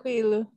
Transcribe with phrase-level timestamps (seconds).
[0.00, 0.50] Tranquilo.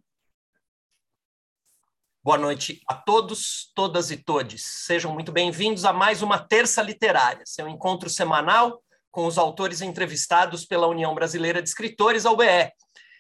[2.24, 4.63] Boa noite a todos, todas e todes.
[4.85, 10.63] Sejam muito bem-vindos a mais uma Terça Literária, seu encontro semanal com os autores entrevistados
[10.63, 12.71] pela União Brasileira de Escritores, a UBE.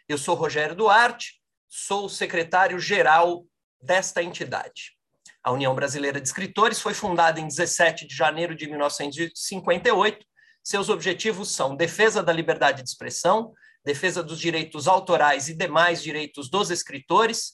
[0.07, 3.45] Eu sou Rogério Duarte, sou o secretário-geral
[3.81, 4.95] desta entidade.
[5.43, 10.25] A União Brasileira de Escritores foi fundada em 17 de janeiro de 1958.
[10.63, 13.53] Seus objetivos são defesa da liberdade de expressão,
[13.85, 17.53] defesa dos direitos autorais e demais direitos dos escritores,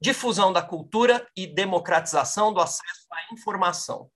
[0.00, 4.10] difusão da cultura e democratização do acesso à informação.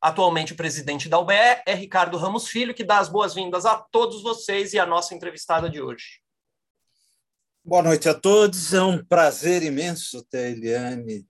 [0.00, 1.34] Atualmente, o presidente da UBE
[1.66, 5.68] é Ricardo Ramos Filho, que dá as boas-vindas a todos vocês e a nossa entrevistada
[5.68, 6.20] de hoje.
[7.64, 8.74] Boa noite a todos.
[8.74, 11.26] É um prazer imenso ter a Eliane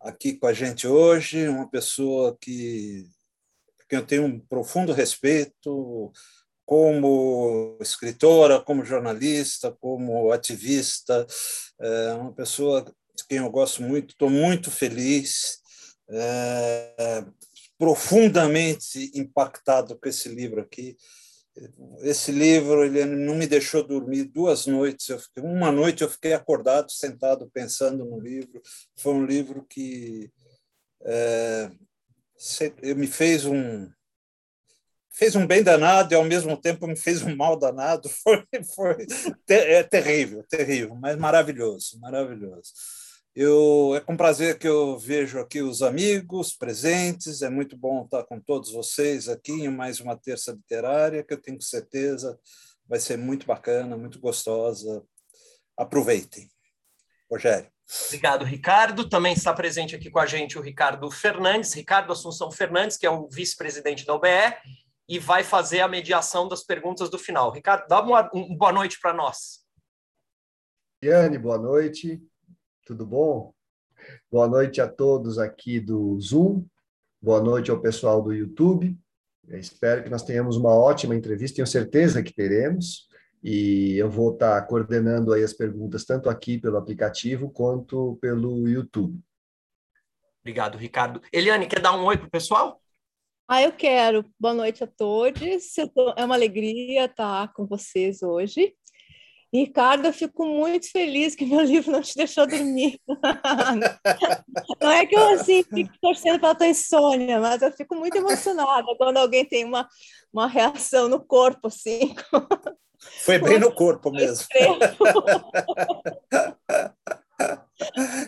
[0.00, 3.06] aqui com a gente hoje, uma pessoa que,
[3.88, 6.12] que eu tenho um profundo respeito,
[6.68, 11.26] como escritora, como jornalista, como ativista,
[11.80, 15.60] é uma pessoa de quem eu gosto muito, estou muito feliz,
[16.10, 17.24] é,
[17.78, 20.94] profundamente impactado com esse livro aqui.
[22.00, 25.08] Esse livro ele não me deixou dormir duas noites.
[25.08, 28.60] Eu fiquei, uma noite eu fiquei acordado, sentado, pensando no livro.
[28.94, 30.30] Foi um livro que
[31.06, 31.70] é,
[32.94, 33.88] me fez um
[35.18, 38.08] fez um bem danado e ao mesmo tempo me fez um mal danado.
[38.24, 39.06] Foi, foi
[39.48, 42.72] é terrível, terrível, mas maravilhoso, maravilhoso.
[43.34, 47.42] Eu, é com prazer que eu vejo aqui os amigos presentes.
[47.42, 51.40] É muito bom estar com todos vocês aqui em mais uma terça literária, que eu
[51.40, 52.38] tenho certeza
[52.88, 55.04] vai ser muito bacana, muito gostosa.
[55.76, 56.50] Aproveitem.
[57.30, 57.70] Rogério.
[58.06, 59.08] Obrigado, Ricardo.
[59.08, 63.10] Também está presente aqui com a gente o Ricardo Fernandes, Ricardo Assunção Fernandes, que é
[63.10, 64.28] o vice-presidente da OBE,
[65.08, 67.50] e vai fazer a mediação das perguntas do final.
[67.50, 69.64] Ricardo, dá uma, uma boa noite para nós.
[71.02, 72.20] Yane, boa noite.
[72.84, 73.54] Tudo bom?
[74.30, 76.64] Boa noite a todos aqui do Zoom.
[77.20, 78.96] Boa noite ao pessoal do YouTube.
[79.46, 83.08] Eu espero que nós tenhamos uma ótima entrevista, tenho certeza que teremos.
[83.42, 89.18] E eu vou estar coordenando aí as perguntas, tanto aqui pelo aplicativo quanto pelo YouTube.
[90.40, 91.22] Obrigado, Ricardo.
[91.32, 92.82] Eliane, quer dar um oi para o pessoal?
[93.50, 94.26] Ah, eu quero.
[94.38, 95.40] Boa noite a todos.
[96.18, 98.74] É uma alegria estar com vocês hoje.
[99.50, 103.00] Ricardo, eu fico muito feliz que meu livro não te deixou dormir.
[104.82, 108.18] Não é que eu assim fico torcendo para a tua insônia, mas eu fico muito
[108.18, 109.88] emocionada quando alguém tem uma,
[110.30, 112.14] uma reação no corpo assim.
[113.24, 114.46] Foi bem no corpo mesmo.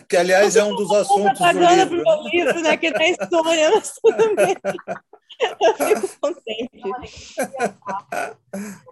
[0.09, 2.01] que aliás é um dos assuntos do livro.
[2.01, 2.29] Pro né?
[2.33, 2.77] livro, né?
[2.77, 4.55] Que tá insônia, mas tudo bem.
[5.39, 6.71] Eu fico contente.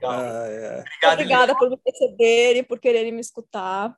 [0.02, 0.84] Ah, é.
[1.12, 3.94] Obrigada por me receberem, por quererem me escutar.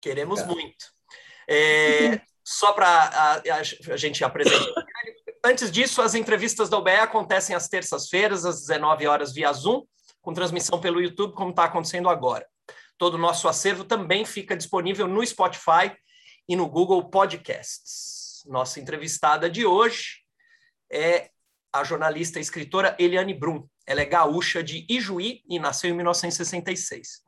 [0.00, 0.46] Queremos é.
[0.46, 0.92] muito.
[1.48, 4.84] É, só para a, a, gente apresentar.
[5.44, 9.84] Antes disso, as entrevistas da UBE acontecem às terças-feiras, às 19 horas, via Zoom,
[10.20, 12.46] com transmissão pelo YouTube, como está acontecendo agora.
[12.98, 15.96] Todo o nosso acervo também fica disponível no Spotify
[16.48, 18.44] e no Google Podcasts.
[18.46, 20.21] Nossa entrevistada de hoje
[20.92, 21.30] é
[21.72, 23.66] a jornalista e escritora Eliane Brum.
[23.86, 27.22] Ela é gaúcha de Ijuí e nasceu em 1966.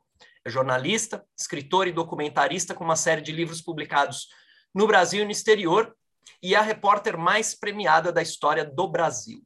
[0.45, 4.29] É jornalista, escritora e documentarista com uma série de livros publicados
[4.75, 5.97] no Brasil e no exterior
[6.43, 9.43] e é a repórter mais premiada da história do Brasil.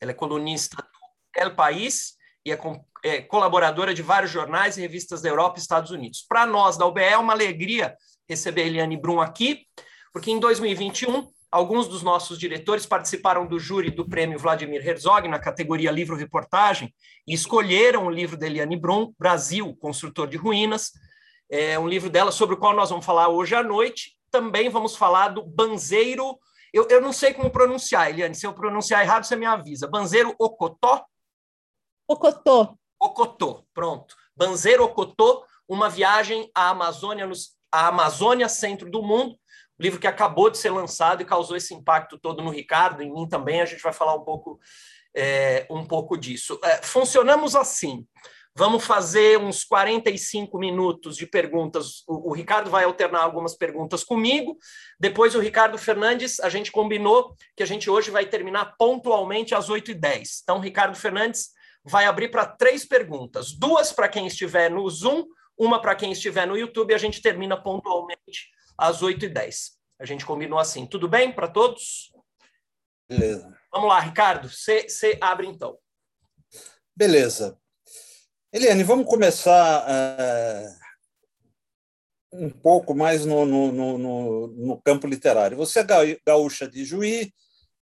[0.00, 2.58] Ela é colunista do El País e é,
[3.02, 6.24] é colaboradora de vários jornais e revistas da Europa e Estados Unidos.
[6.28, 7.96] Para nós da UBE é uma alegria
[8.28, 9.66] receber a Eliane Brum aqui,
[10.12, 15.38] porque em 2021 Alguns dos nossos diretores participaram do júri do prêmio Vladimir Herzog na
[15.38, 16.94] categoria livro-reportagem
[17.26, 20.92] e escolheram o livro de Eliane Brum, Brasil, Construtor de Ruínas,
[21.50, 24.16] é um livro dela sobre o qual nós vamos falar hoje à noite.
[24.30, 26.38] Também vamos falar do Banzeiro,
[26.72, 29.86] eu, eu não sei como pronunciar, Eliane, se eu pronunciar errado, você me avisa.
[29.86, 31.04] Banzeiro Ocotó?
[32.08, 32.74] Ocotó.
[32.98, 34.16] Ocotó, pronto.
[34.34, 39.38] Banzeiro Ocotó, uma viagem à Amazônia, nos, à Amazônia, centro do mundo,
[39.82, 43.28] livro que acabou de ser lançado e causou esse impacto todo no Ricardo, em mim
[43.28, 44.60] também, a gente vai falar um pouco,
[45.14, 46.58] é, um pouco disso.
[46.62, 48.06] É, funcionamos assim.
[48.54, 52.04] Vamos fazer uns 45 minutos de perguntas.
[52.06, 54.58] O, o, Ricardo vai alternar algumas perguntas comigo.
[55.00, 59.70] Depois, o Ricardo Fernandes, a gente combinou que a gente hoje vai terminar pontualmente às
[59.70, 60.42] 8h10.
[60.42, 61.48] Então, Ricardo Fernandes
[61.82, 65.24] vai abrir para três perguntas: duas para quem estiver no Zoom,
[65.58, 69.72] uma para quem estiver no YouTube, a gente termina pontualmente às 8h10.
[69.98, 70.86] A gente combinou assim.
[70.86, 72.12] Tudo bem para todos?
[73.08, 73.56] Beleza.
[73.72, 74.48] Vamos lá, Ricardo.
[74.48, 75.78] Você abre então.
[76.94, 77.58] Beleza.
[78.52, 80.82] Eliane, vamos começar uh,
[82.32, 85.56] um pouco mais no, no, no, no campo literário.
[85.56, 85.86] Você é
[86.26, 87.32] gaúcha de Juí,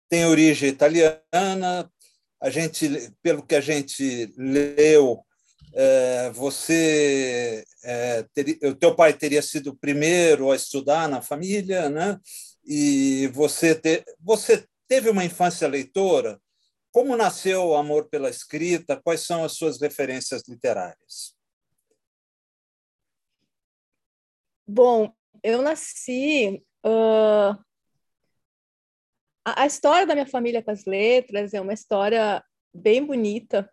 [0.09, 1.89] tem origem italiana.
[2.41, 5.25] A gente, pelo que a gente leu,
[6.33, 8.25] você, é,
[8.63, 12.19] o teu pai teria sido o primeiro a estudar na família, né?
[12.65, 16.39] E você, te, você teve uma infância leitora.
[16.91, 18.99] Como nasceu o amor pela escrita?
[19.01, 21.35] Quais são as suas referências literárias?
[24.67, 26.63] Bom, eu nasci.
[26.85, 27.55] Uh,
[29.45, 32.43] a, a história da minha família com as letras é uma história
[32.73, 33.71] bem bonita,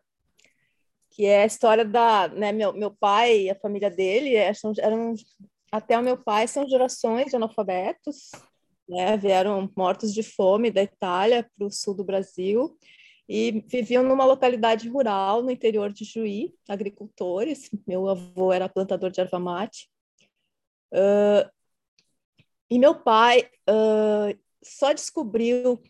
[1.15, 2.29] que é a história da.
[2.29, 5.15] Né, meu, meu pai e a família dele é, são, eram.
[5.71, 8.31] Até o meu pai são gerações de analfabetos,
[8.89, 12.77] né, vieram mortos de fome da Itália para o sul do Brasil
[13.29, 17.71] e viviam numa localidade rural no interior de Juí, agricultores.
[17.87, 19.89] Meu avô era plantador de erva mate.
[20.93, 21.49] Uh,
[22.71, 25.81] e meu pai uh, só descobriu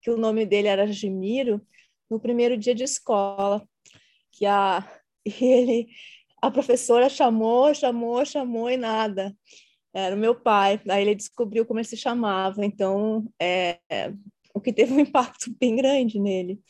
[0.00, 1.60] que o nome dele era Gemiro
[2.08, 3.66] no primeiro dia de escola,
[4.42, 4.84] que a
[5.40, 5.86] ele
[6.42, 9.32] a professora chamou, chamou, chamou e nada.
[9.94, 10.80] Era o meu pai.
[10.88, 12.66] Aí ele descobriu como ele se chamava.
[12.66, 14.12] Então, é, é
[14.52, 16.60] o que teve um impacto bem grande nele.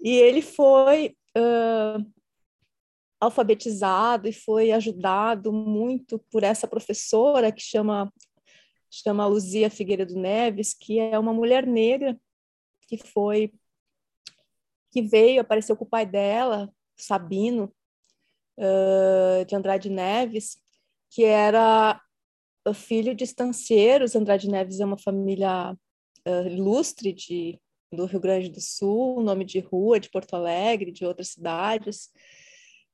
[0.00, 2.06] E ele foi uh,
[3.20, 8.12] alfabetizado e foi ajudado muito por essa professora que chama
[8.88, 12.16] chama Luzia Figueiredo Neves, que é uma mulher negra
[12.86, 13.52] que foi
[14.92, 17.72] que veio, apareceu com o pai dela, Sabino,
[18.58, 20.58] uh, de Andrade Neves,
[21.10, 22.00] que era
[22.74, 24.14] filho de estancieiros.
[24.14, 25.72] Andrade Neves é uma família
[26.26, 27.58] uh, ilustre de,
[27.92, 32.10] do Rio Grande do Sul, nome de rua, de Porto Alegre, de outras cidades.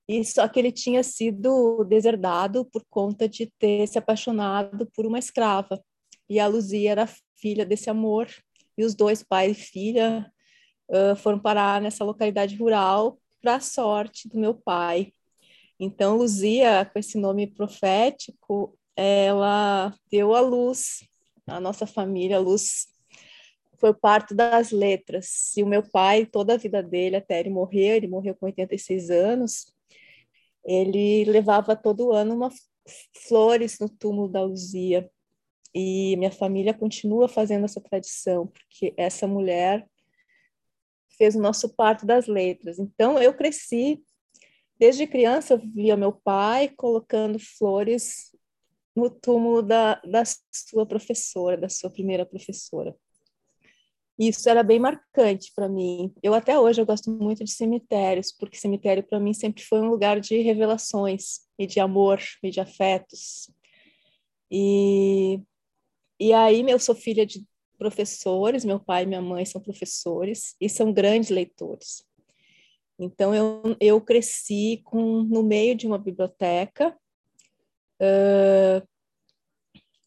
[0.08, 5.18] E só que ele tinha sido deserdado por conta de ter se apaixonado por uma
[5.18, 5.82] escrava.
[6.28, 8.28] E a Luzia era filha desse amor.
[8.78, 10.30] E os dois, pai e filha,
[10.88, 15.12] uh, foram parar nessa localidade rural para a sorte do meu pai.
[15.78, 21.06] Então, Luzia, com esse nome profético, ela deu a luz,
[21.46, 22.88] a nossa família, a luz
[23.78, 25.56] foi parte das letras.
[25.56, 29.10] E o meu pai, toda a vida dele, até ele morrer, ele morreu com 86
[29.10, 29.72] anos,
[30.64, 32.50] ele levava todo ano uma,
[33.28, 35.08] flores no túmulo da Luzia.
[35.72, 39.86] E minha família continua fazendo essa tradição, porque essa mulher
[41.16, 42.78] fez o nosso parto das letras.
[42.78, 44.02] Então, eu cresci,
[44.78, 48.34] desde criança, eu via meu pai colocando flores
[48.94, 50.22] no túmulo da, da
[50.52, 52.94] sua professora, da sua primeira professora.
[54.18, 56.10] Isso era bem marcante para mim.
[56.22, 59.90] Eu até hoje eu gosto muito de cemitérios, porque cemitério para mim sempre foi um
[59.90, 63.50] lugar de revelações e de amor e de afetos.
[64.50, 65.40] E
[66.18, 67.44] e aí eu sou filha de
[67.76, 72.04] professores, meu pai e minha mãe são professores e são grandes leitores.
[72.98, 76.96] Então eu eu cresci com no meio de uma biblioteca
[78.00, 78.88] uh,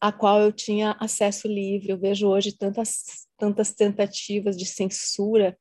[0.01, 1.91] a qual eu tinha acesso livre.
[1.91, 5.57] Eu vejo hoje tantas tantas tentativas de censura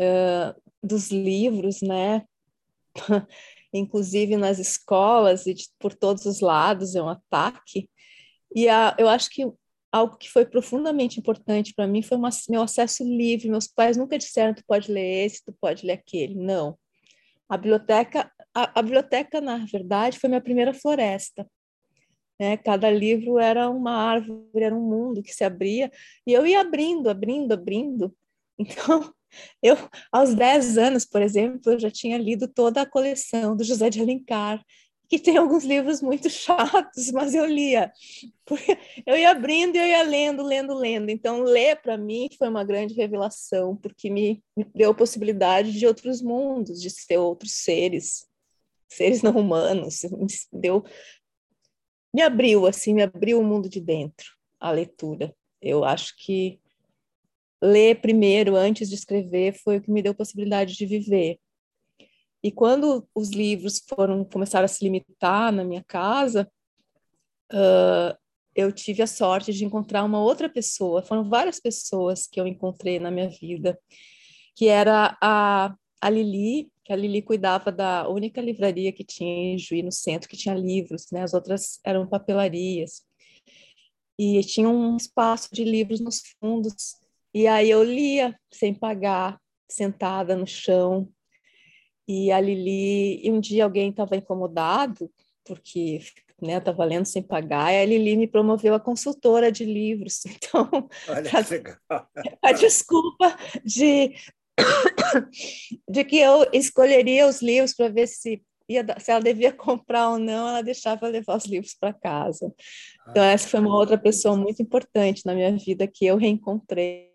[0.00, 2.24] uh, dos livros, né?
[3.72, 7.90] Inclusive nas escolas e de, por todos os lados é um ataque.
[8.54, 9.44] E a, eu acho que
[9.92, 13.48] algo que foi profundamente importante para mim foi uma, meu acesso livre.
[13.48, 16.34] Meus pais nunca disseram tu pode ler esse, tu pode ler aquele.
[16.34, 16.78] Não.
[17.48, 21.46] A biblioteca, a, a biblioteca na verdade foi minha primeira floresta.
[22.38, 22.56] Né?
[22.56, 25.90] Cada livro era uma árvore, era um mundo que se abria,
[26.26, 28.14] e eu ia abrindo, abrindo, abrindo.
[28.60, 29.14] Então,
[29.62, 29.76] eu,
[30.10, 34.00] aos 10 anos, por exemplo, eu já tinha lido toda a coleção do José de
[34.00, 34.60] Alencar,
[35.08, 37.90] que tem alguns livros muito chatos, mas eu lia.
[39.06, 41.10] Eu ia abrindo e eu ia lendo, lendo, lendo.
[41.10, 45.86] Então, ler para mim foi uma grande revelação, porque me, me deu a possibilidade de
[45.86, 48.26] outros mundos, de ser outros seres,
[48.88, 50.02] seres não humanos.
[50.52, 50.84] Deu
[52.12, 54.26] me abriu, assim, me abriu o mundo de dentro,
[54.58, 55.34] a leitura.
[55.60, 56.58] Eu acho que
[57.62, 61.38] ler primeiro, antes de escrever, foi o que me deu possibilidade de viver.
[62.42, 66.50] E quando os livros foram começar a se limitar na minha casa,
[67.52, 68.16] uh,
[68.54, 71.02] eu tive a sorte de encontrar uma outra pessoa.
[71.02, 73.78] Foram várias pessoas que eu encontrei na minha vida,
[74.56, 79.58] que era a, a Lili, que a Lili cuidava da única livraria que tinha em
[79.58, 81.22] Juí, no centro, que tinha livros, né?
[81.22, 83.02] As outras eram papelarias.
[84.18, 86.96] E tinha um espaço de livros nos fundos.
[87.32, 89.40] E aí eu lia sem pagar,
[89.70, 91.08] sentada no chão.
[92.08, 95.10] E a Lili, e um dia alguém estava incomodado,
[95.44, 96.00] porque
[96.40, 100.22] né, estava lendo sem pagar, e a Lili me promoveu a consultora de livros.
[100.48, 102.08] Então, que legal.
[102.42, 104.14] a desculpa de,
[105.88, 110.18] de que eu escolheria os livros para ver se, ia, se ela devia comprar ou
[110.18, 112.50] não, ela deixava eu levar os livros para casa.
[113.10, 117.12] Então, Ah, essa foi uma outra pessoa muito importante na minha vida que eu reencontrei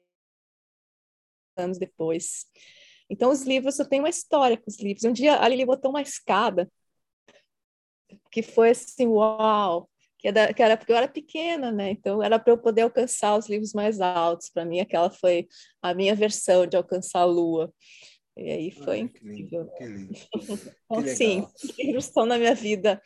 [1.58, 2.46] anos depois.
[3.14, 5.04] Então, os livros, eu tenho uma história com os livros.
[5.04, 6.68] Um dia a Lili botou uma escada
[8.32, 9.88] que foi assim, uau!
[10.18, 11.92] Que era, que era porque eu era pequena, né?
[11.92, 14.50] Então, era para eu poder alcançar os livros mais altos.
[14.50, 15.48] Para mim, aquela foi
[15.80, 17.72] a minha versão de alcançar a lua.
[18.36, 19.70] E aí foi olha que lindo, incrível.
[19.78, 20.14] que lindo.
[20.90, 23.00] Então, que sim, os livros estão na minha vida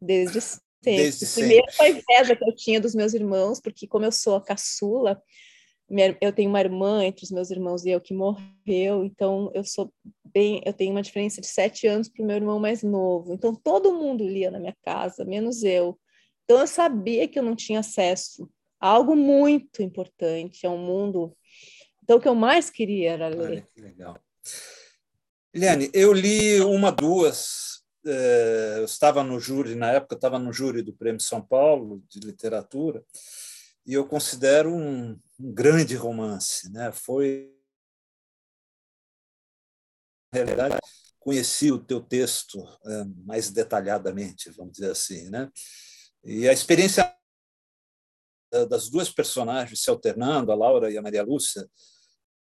[0.00, 0.62] desde sempre.
[0.82, 4.44] Desde Primeiro, a inveja que eu tinha dos meus irmãos, porque como eu sou a
[4.44, 5.20] caçula,
[6.20, 9.92] eu tenho uma irmã entre os meus irmãos e eu que morreu, então eu sou
[10.24, 13.34] bem, eu tenho uma diferença de sete anos para o meu irmão mais novo.
[13.34, 15.98] Então todo mundo lia na minha casa, menos eu.
[16.44, 18.48] Então eu sabia que eu não tinha acesso
[18.80, 21.36] a algo muito importante, a um mundo.
[22.02, 23.40] Então o que eu mais queria era ler.
[23.40, 24.18] Olha que legal.
[25.54, 27.82] Eliane, eu li uma, duas.
[28.06, 32.02] eh, eu estava no júri, na época, eu estava no júri do Prêmio São Paulo
[32.08, 33.04] de Literatura,
[33.86, 36.70] e eu considero um, um grande romance.
[36.70, 36.92] Né?
[36.92, 37.52] Foi.
[40.32, 40.78] Na realidade,
[41.18, 45.28] conheci o teu texto eh, mais detalhadamente, vamos dizer assim.
[45.28, 45.50] Né?
[46.24, 47.14] E a experiência
[48.68, 51.66] das duas personagens se alternando, a Laura e a Maria Lúcia,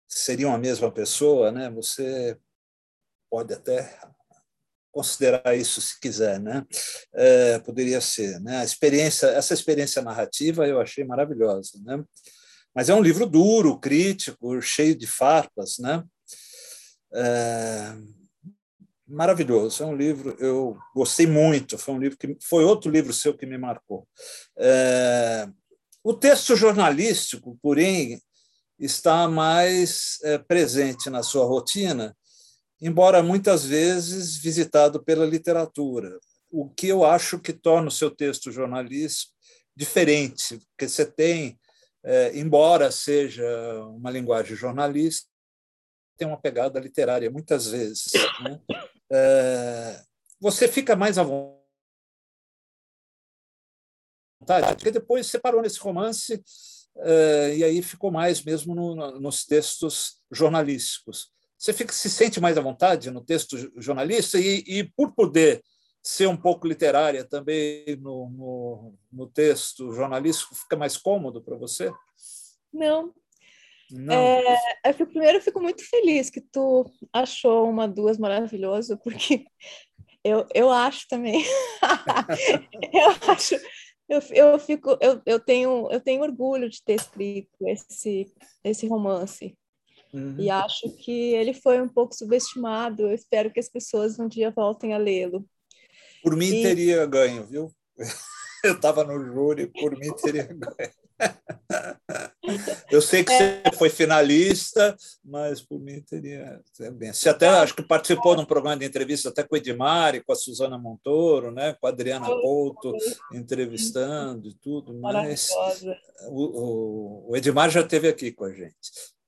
[0.07, 1.69] seriam a mesma pessoa, né?
[1.69, 2.37] Você
[3.29, 3.97] pode até
[4.91, 6.65] considerar isso se quiser, né?
[7.13, 8.57] É, poderia ser, né?
[8.57, 12.03] A experiência, essa experiência narrativa eu achei maravilhosa, né?
[12.73, 16.03] Mas é um livro duro, crítico, cheio de farpas, né?
[17.13, 17.93] É,
[19.05, 23.35] maravilhoso, é um livro eu gostei muito, foi um livro que foi outro livro seu
[23.35, 24.07] que me marcou.
[24.57, 25.49] É,
[26.03, 28.21] o texto jornalístico, porém,
[28.79, 32.15] está mais é, presente na sua rotina,
[32.81, 36.17] embora muitas vezes visitado pela literatura,
[36.49, 39.33] o que eu acho que torna o seu texto jornalístico
[39.75, 41.59] diferente, porque você tem,
[42.03, 43.45] é, embora seja
[43.85, 45.29] uma linguagem jornalística,
[46.17, 48.11] tem uma pegada literária muitas vezes.
[48.43, 48.61] Né?
[49.11, 50.03] É,
[50.39, 51.65] você fica mais à vontade,
[54.75, 56.43] porque depois você parou nesse romance
[56.95, 61.31] Uh, e aí ficou mais mesmo no, nos textos jornalísticos.
[61.57, 65.63] Você fica, se sente mais à vontade no texto jornalista e, e por poder
[66.03, 71.91] ser um pouco literária também no, no, no texto jornalístico, fica mais cômodo para você?
[72.73, 73.13] Não.
[73.91, 74.13] Não.
[74.13, 79.45] É, eu fico, primeiro, eu fico muito feliz que tu achou uma duas maravilhoso, porque
[80.23, 81.43] eu, eu acho também.
[82.93, 83.55] eu acho
[84.11, 88.29] eu, eu fico eu, eu tenho eu tenho orgulho de ter escrito esse
[88.61, 89.57] esse romance
[90.13, 90.35] uhum.
[90.37, 94.51] e acho que ele foi um pouco subestimado eu espero que as pessoas um dia
[94.51, 95.47] voltem a lê-lo
[96.23, 96.63] por mim e...
[96.63, 97.71] teria ganho viu
[98.63, 100.91] eu estava no júri por mim teria ganho
[102.91, 103.61] eu sei que é.
[103.63, 106.61] você foi finalista, mas por mim teria
[106.93, 107.13] bem.
[107.13, 110.21] Você até acho que participou de um programa de entrevista até com o Edmar e
[110.21, 111.75] com a Suzana Montoro, né?
[111.79, 112.93] com a Adriana Couto
[113.33, 115.49] entrevistando e tudo, mas
[116.27, 118.75] o, o, Edmar já esteve aqui com a gente.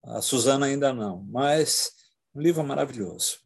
[0.03, 1.91] A Suzana ainda não, mas
[2.35, 3.37] um livro maravilhoso.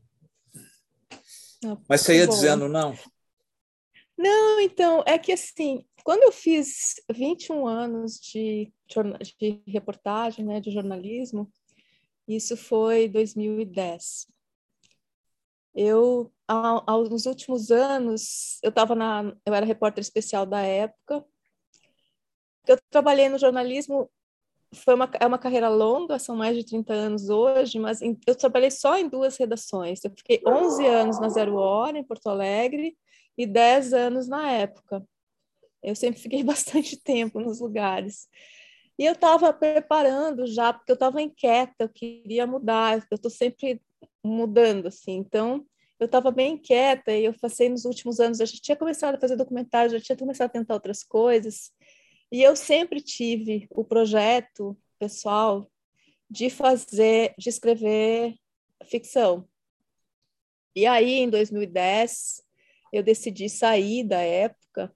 [1.87, 2.95] Mas você ia dizendo não?
[4.17, 8.71] Não, então, é que assim, quando eu fiz 21 anos de,
[9.39, 11.51] de reportagem, né, de jornalismo,
[12.27, 14.27] isso foi 2010.
[15.75, 21.23] Eu, ao, nos últimos anos, eu estava na, eu era repórter especial da época.
[22.67, 24.09] Eu trabalhei no jornalismo,
[24.73, 28.35] foi uma, é uma carreira longa, são mais de 30 anos hoje, mas em, eu
[28.35, 30.03] trabalhei só em duas redações.
[30.03, 32.97] Eu fiquei 11 anos na Zero Hora, em Porto Alegre,
[33.37, 35.05] e 10 anos na época.
[35.83, 38.27] Eu sempre fiquei bastante tempo nos lugares.
[38.99, 43.79] E eu estava preparando já, porque eu estava inquieta, eu queria mudar, eu estou sempre
[44.23, 45.13] mudando, assim.
[45.17, 45.65] Então,
[45.99, 49.19] eu estava bem inquieta e eu passei nos últimos anos, eu já tinha começado a
[49.19, 51.71] fazer documentário, já tinha começado a tentar outras coisas.
[52.31, 55.69] E eu sempre tive o projeto pessoal
[56.29, 58.35] de fazer, de escrever
[58.85, 59.47] ficção.
[60.75, 62.43] E aí, em 2010,
[62.91, 64.91] eu decidi sair da época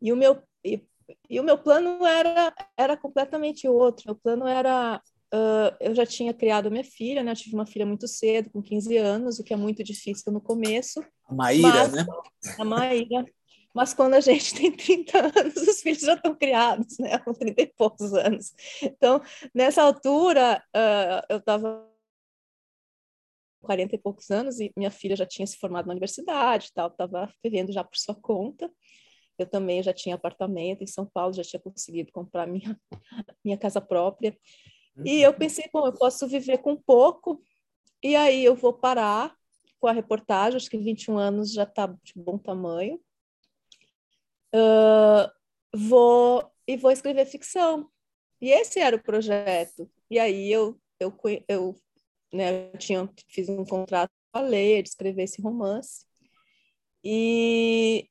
[0.00, 0.82] e o meu e,
[1.28, 4.04] e o meu plano era era completamente outro.
[4.06, 5.00] Meu plano era
[5.32, 7.32] uh, eu já tinha criado minha filha, né?
[7.32, 10.40] Eu tive uma filha muito cedo, com 15 anos, o que é muito difícil no
[10.40, 11.00] começo.
[11.28, 12.06] A Maíra, mas, né?
[12.58, 13.24] A Maíra.
[13.74, 17.18] mas quando a gente tem 30 anos, os filhos já estão criados, né?
[17.18, 18.52] Com 30 e poucos anos.
[18.82, 19.20] Então,
[19.54, 21.95] nessa altura, uh, eu estava
[23.62, 27.32] 40 e poucos anos e minha filha já tinha se formado na universidade, tal, estava
[27.42, 28.70] vivendo já por sua conta.
[29.38, 32.78] Eu também já tinha apartamento em São Paulo, já tinha conseguido comprar minha
[33.44, 34.36] minha casa própria.
[35.04, 37.42] E eu pensei, bom, eu posso viver com pouco,
[38.02, 39.36] e aí eu vou parar
[39.78, 42.98] com a reportagem, acho que 21 anos já está de bom tamanho.
[44.54, 45.30] Uh,
[45.74, 47.90] vou e vou escrever ficção.
[48.40, 49.90] E esse era o projeto.
[50.10, 51.14] E aí eu eu
[51.48, 51.76] eu,
[52.32, 56.04] né, eu tinha fiz um contrato com a Leia de escrever esse romance.
[57.04, 58.08] E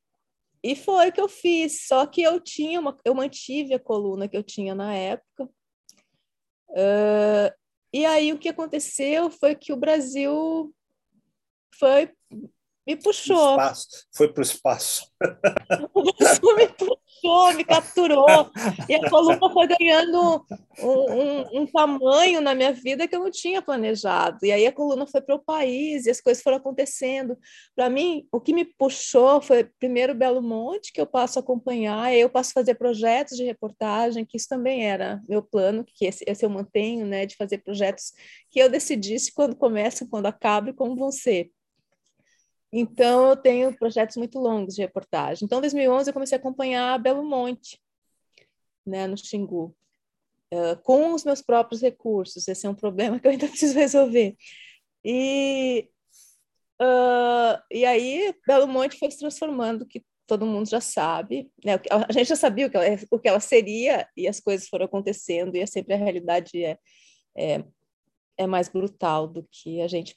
[0.62, 4.26] e foi o que eu fiz, só que eu tinha uma, eu mantive a coluna
[4.26, 5.44] que eu tinha na época.
[6.70, 7.54] Uh,
[7.92, 10.74] e aí o que aconteceu foi que o Brasil
[11.78, 12.10] foi
[12.86, 13.50] me puxou.
[13.50, 13.86] Espaço.
[14.14, 15.10] Foi para o espaço.
[15.92, 18.50] O Brasil me puxou, me capturou.
[18.88, 20.44] E a coluna foi ganhando
[20.78, 24.38] um, um, um, tamanho na minha vida que eu não tinha planejado.
[24.44, 27.36] E aí a coluna foi para o país e as coisas foram acontecendo.
[27.74, 32.04] Para mim, o que me puxou foi primeiro Belo Monte, que eu passo a acompanhar,
[32.04, 36.06] aí eu passo a fazer projetos de reportagem, que isso também era meu plano, que
[36.06, 38.12] esse, esse eu mantenho, né, de fazer projetos
[38.50, 41.50] que eu decidisse quando começa, quando acaba e como vão ser.
[42.78, 45.46] Então, eu tenho projetos muito longos de reportagem.
[45.46, 47.80] Então, em 2011, eu comecei a acompanhar Belo Monte,
[48.84, 49.74] né, no Xingu,
[50.52, 52.46] uh, com os meus próprios recursos.
[52.46, 54.36] Esse é um problema que eu ainda preciso resolver.
[55.02, 55.88] E,
[56.78, 61.50] uh, e aí, Belo Monte foi se transformando, que todo mundo já sabe.
[61.64, 61.80] Né?
[61.90, 64.84] A gente já sabia o que, ela, o que ela seria, e as coisas foram
[64.84, 66.78] acontecendo, e é sempre a realidade é,
[67.34, 67.64] é,
[68.36, 70.14] é mais brutal do que a gente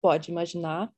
[0.00, 0.92] pode imaginar.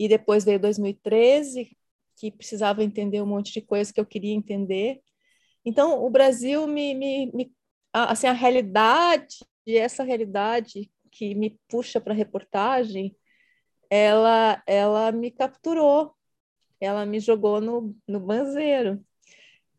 [0.00, 1.76] E depois veio 2013,
[2.16, 5.02] que precisava entender um monte de coisas que eu queria entender.
[5.62, 7.52] Então, o Brasil me, me, me
[7.92, 13.14] assim, a realidade, essa realidade que me puxa para a reportagem,
[13.90, 16.14] ela, ela me capturou,
[16.80, 19.04] ela me jogou no, no banzeiro.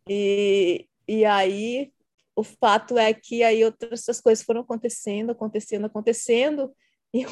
[0.08, 1.92] E, e aí,
[2.36, 6.72] o fato é que aí outras coisas foram acontecendo, acontecendo, acontecendo,
[7.12, 7.30] e eu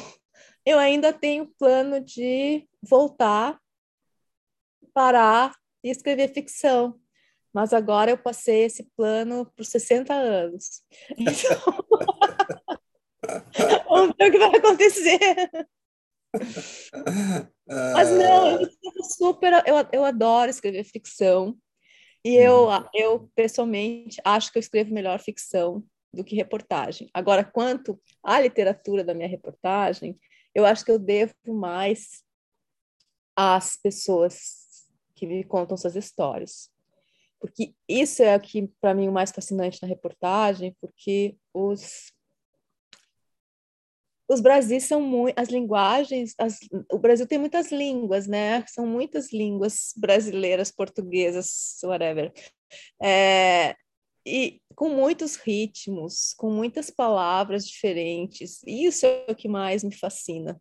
[0.64, 3.60] eu ainda tenho plano de voltar,
[4.92, 7.00] parar e escrever ficção.
[7.52, 10.82] Mas agora eu passei esse plano por 60 anos.
[13.22, 15.18] Então, vamos ver o que vai acontecer.
[17.66, 21.56] Mas não, eu super, eu, eu adoro escrever ficção.
[22.24, 22.84] E eu, uhum.
[22.94, 27.08] eu, pessoalmente, acho que eu escrevo melhor ficção do que reportagem.
[27.14, 30.18] Agora, quanto à literatura da minha reportagem,
[30.54, 32.22] eu acho que eu devo mais
[33.40, 36.70] às pessoas que me contam suas histórias.
[37.40, 42.12] Porque isso é o que, para mim, o mais fascinante na reportagem, porque os
[44.28, 46.60] os Brasis são muito as linguagens as,
[46.92, 52.32] o Brasil tem muitas línguas né são muitas línguas brasileiras portuguesas whatever
[53.02, 53.74] é,
[54.24, 58.62] e com muitos ritmos, com muitas palavras diferentes.
[58.66, 60.60] Isso é o que mais me fascina.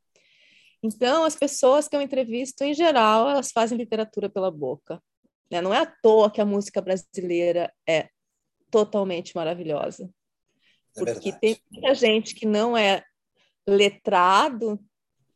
[0.81, 5.01] Então, as pessoas que eu entrevisto, em geral, elas fazem literatura pela boca.
[5.51, 5.61] Né?
[5.61, 8.09] Não é à toa que a música brasileira é
[8.71, 10.09] totalmente maravilhosa.
[10.95, 13.03] É porque tem muita gente que não é
[13.67, 14.79] letrado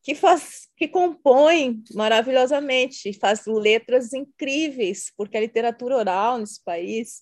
[0.01, 7.21] que faz que compõe maravilhosamente, faz letras incríveis, porque a literatura oral nesse país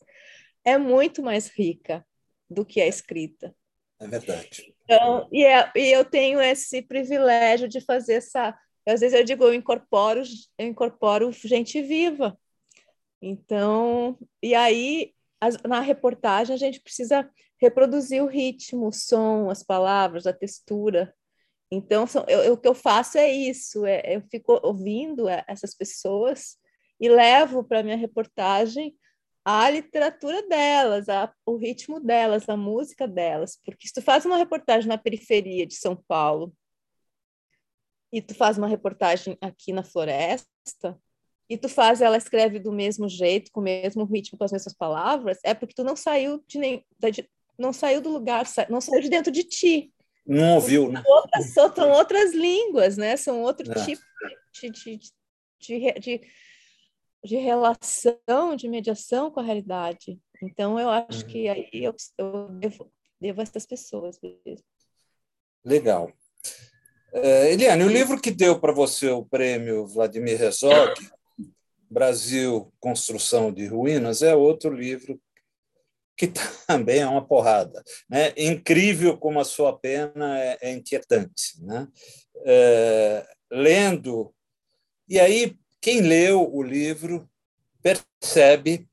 [0.66, 2.06] é muito mais rica
[2.50, 3.56] do que a escrita.
[4.00, 4.71] É verdade.
[4.84, 8.58] Então, e, é, e eu tenho esse privilégio de fazer essa.
[8.88, 10.22] Às vezes eu digo, eu incorporo,
[10.58, 12.38] eu incorporo gente viva.
[13.22, 17.30] Então, e aí, as, na reportagem, a gente precisa
[17.62, 21.14] reproduzir o ritmo, o som, as palavras, a textura.
[21.72, 25.76] Então, são, eu, eu, o que eu faço é isso: é, eu fico ouvindo essas
[25.76, 26.58] pessoas
[27.00, 28.96] e levo para minha reportagem
[29.44, 33.60] a literatura delas, a, o ritmo delas, a música delas.
[33.66, 36.54] Porque se tu faz uma reportagem na periferia de São Paulo
[38.12, 41.00] e tu faz uma reportagem aqui na floresta
[41.50, 44.74] e tu faz ela escreve do mesmo jeito, com o mesmo ritmo, com as mesmas
[44.74, 49.02] palavras, é porque tu não saiu de nem de, não saiu do lugar, não saiu
[49.02, 49.94] de dentro de ti.
[50.26, 51.02] Não ouviu, né?
[51.06, 53.18] Outras, são outras línguas, né?
[53.18, 53.86] São outro é.
[53.86, 54.02] tipo
[54.54, 55.00] de,
[55.60, 56.22] de, de,
[57.24, 60.20] de relação, de mediação com a realidade.
[60.42, 61.52] Então, eu acho que uhum.
[61.52, 64.66] aí eu, eu devo, devo a essas pessoas mesmo.
[65.64, 66.12] Legal.
[67.14, 70.94] Uh, Eliane, o livro que deu para você o prêmio Vladimir Herzog
[71.92, 75.22] Brasil, Construção de Ruínas, é outro livro
[76.16, 76.28] que
[76.66, 77.84] também é uma porrada.
[78.10, 78.34] Né?
[78.38, 81.62] Incrível como a sua pena é, é inquietante.
[81.62, 81.88] Né?
[82.46, 84.34] É, lendo,
[85.10, 87.28] e aí quem leu o livro
[87.82, 88.88] percebe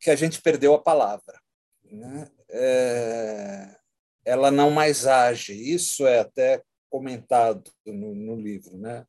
[0.00, 1.40] que a gente perdeu a palavra.
[1.84, 2.28] Né?
[2.50, 3.80] É,
[4.24, 5.54] ela não mais age.
[5.54, 8.76] Isso é até comentado no, no livro.
[8.76, 9.06] Né?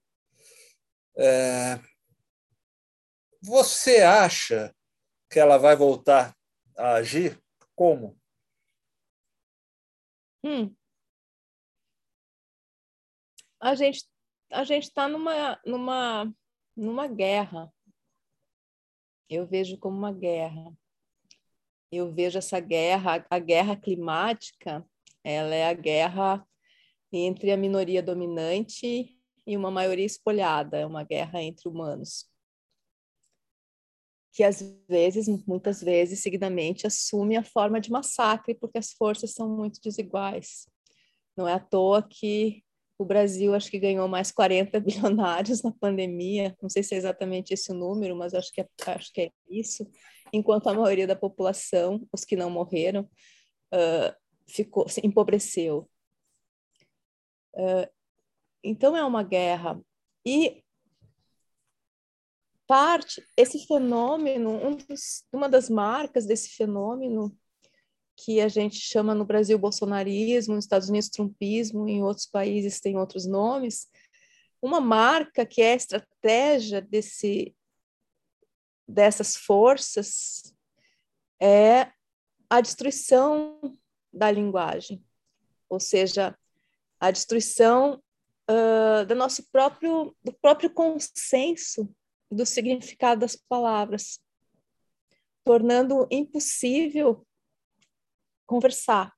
[1.18, 1.80] É,
[3.42, 4.74] você acha
[5.30, 6.38] que ela vai voltar
[6.78, 7.42] a agir?
[7.76, 8.18] Como?
[10.44, 10.74] Hum.
[13.60, 14.06] A gente
[14.56, 16.34] a gente está numa numa
[16.76, 17.72] numa guerra.
[19.30, 20.76] Eu vejo como uma guerra
[21.92, 24.86] eu vejo essa guerra, a guerra climática,
[25.24, 26.46] ela é a guerra
[27.12, 32.28] entre a minoria dominante e uma maioria espolhada, é uma guerra entre humanos.
[34.34, 39.48] Que às vezes, muitas vezes, seguidamente, assume a forma de massacre, porque as forças são
[39.48, 40.68] muito desiguais.
[41.38, 42.65] Não é à toa que
[42.98, 47.54] o Brasil acho que ganhou mais 40 bilionários na pandemia, não sei se é exatamente
[47.54, 49.86] esse o número, mas acho que é, acho que é isso
[50.36, 53.10] enquanto a maioria da população, os que não morreram,
[53.74, 54.16] uh,
[54.48, 55.90] ficou, empobreceu.
[57.54, 57.90] Uh,
[58.64, 59.80] então é uma guerra.
[60.26, 60.64] E
[62.68, 67.36] parte, esse fenômeno, um dos, uma das marcas desse fenômeno,
[68.16, 72.98] que a gente chama no Brasil bolsonarismo, nos Estados Unidos trumpismo, em outros países tem
[72.98, 73.88] outros nomes,
[74.62, 77.56] uma marca que é a estratégia desse,
[78.88, 80.56] dessas forças
[81.40, 81.92] é
[82.50, 83.60] a destruição
[84.12, 85.04] da linguagem,
[85.70, 86.38] ou seja,
[87.00, 88.02] a destruição
[88.50, 91.94] uh, do nosso próprio do próprio consenso
[92.32, 94.20] do significado das palavras,
[95.44, 97.25] tornando impossível
[98.46, 99.14] conversar,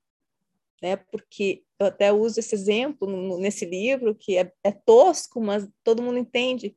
[0.82, 0.96] né?
[0.96, 6.18] Porque eu até uso esse exemplo nesse livro que é, é tosco, mas todo mundo
[6.18, 6.76] entende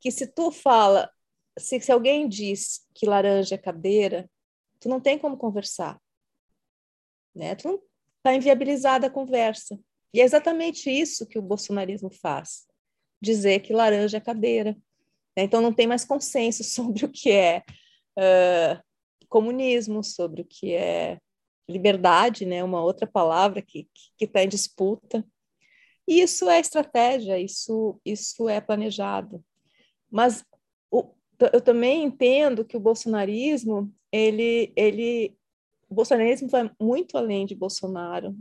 [0.00, 1.10] que se tu fala
[1.58, 4.28] se, se alguém diz que laranja é cadeira,
[4.80, 6.00] tu não tem como conversar.
[7.34, 7.54] Né?
[7.54, 7.82] Tu
[8.18, 9.78] está inviabilizada a conversa.
[10.12, 12.66] E é exatamente isso que o bolsonarismo faz,
[13.20, 14.72] dizer que laranja é cadeira.
[15.36, 15.44] Né?
[15.44, 17.62] Então não tem mais consenso sobre o que é
[18.18, 18.82] uh,
[19.28, 21.18] comunismo, sobre o que é
[21.68, 22.62] liberdade, né?
[22.62, 23.88] uma outra palavra que
[24.20, 25.24] está em disputa.
[26.08, 29.44] E isso é estratégia, isso, isso é planejado.
[30.10, 30.44] Mas
[30.90, 31.10] o,
[31.52, 35.36] eu também entendo que o bolsonarismo, ele, ele,
[35.88, 38.36] o bolsonarismo vai muito além de Bolsonaro.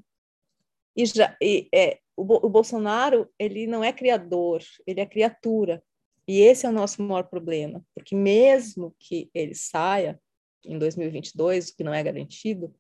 [0.96, 5.84] E, já, e é, o, o Bolsonaro, ele não é criador, ele é criatura.
[6.28, 10.20] E esse é o nosso maior problema, porque mesmo que ele saia
[10.64, 12.74] em 2022, o que não é garantido,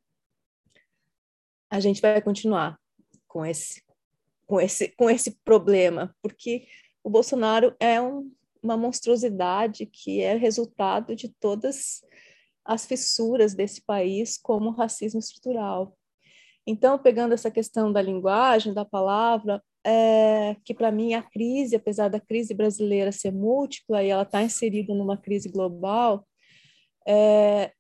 [1.75, 2.79] a gente vai continuar
[3.27, 3.83] com esse,
[4.47, 6.67] com esse, com esse problema, porque
[7.03, 8.31] o Bolsonaro é um
[8.65, 12.03] uma monstruosidade que é resultado de todas
[12.65, 15.95] as fissuras desse país, como racismo estrutural.
[16.65, 22.07] Então, pegando essa questão da linguagem, da palavra, é, que para mim a crise, apesar
[22.07, 26.27] da crise brasileira ser múltipla e ela está inserida numa crise global,
[27.07, 27.71] é,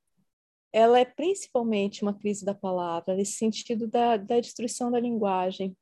[0.75, 5.73] ela é principalmente uma crise da palavra, nesse sentido da, da destruição da linguagem,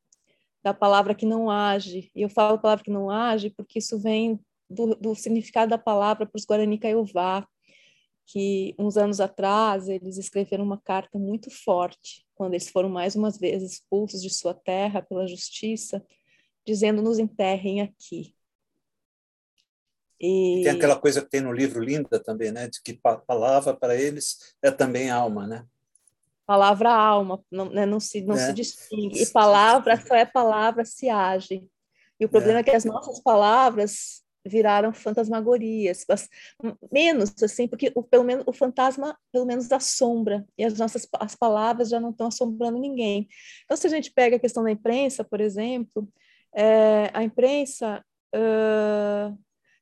[0.61, 2.11] da palavra que não age.
[2.15, 6.27] E eu falo palavra que não age porque isso vem do, do significado da palavra
[6.27, 7.43] para os Guarani Kaiowá,
[8.27, 13.31] que uns anos atrás eles escreveram uma carta muito forte, quando eles foram mais uma
[13.31, 16.05] vez expulsos de sua terra pela justiça,
[16.63, 18.35] dizendo: nos enterrem aqui.
[20.19, 20.61] E...
[20.63, 22.67] Tem aquela coisa que tem no livro linda também, né?
[22.67, 25.65] De que palavra para eles é também alma, né?
[26.45, 27.85] Palavra alma, não, né?
[27.85, 28.47] não, se, não é.
[28.47, 29.21] se distingue.
[29.21, 31.65] E palavra só é palavra se age.
[32.19, 36.05] E o problema é, é que as nossas palavras viraram fantasmagorias,
[36.91, 41.33] menos assim, porque o, pelo menos o fantasma pelo menos assombra e as nossas as
[41.33, 43.27] palavras já não estão assombrando ninguém.
[43.63, 46.07] Então, se a gente pega a questão da imprensa, por exemplo,
[46.53, 48.03] é, a imprensa
[48.35, 49.37] uh,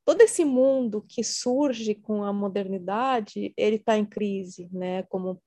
[0.05, 5.03] todo esse mundo que surge com a modernidade, ele está em crise, né?
[5.03, 5.41] Como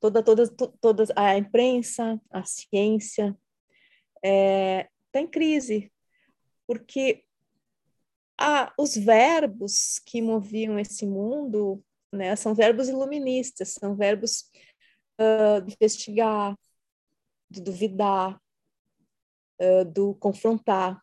[0.00, 0.48] toda toda
[0.80, 3.36] toda a imprensa, a ciência
[4.16, 5.90] está é, tá em crise
[6.66, 7.24] porque
[8.38, 14.50] ah, os verbos que moviam esse mundo né, são verbos iluministas, são verbos
[15.20, 16.56] uh, de investigar,
[17.50, 18.40] de duvidar,
[19.60, 21.00] uh, do confrontar.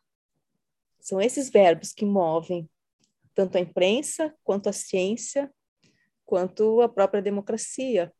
[0.99, 2.69] São esses verbos que movem
[3.33, 5.51] tanto a imprensa, quanto a ciência,
[6.25, 8.13] quanto a própria democracia.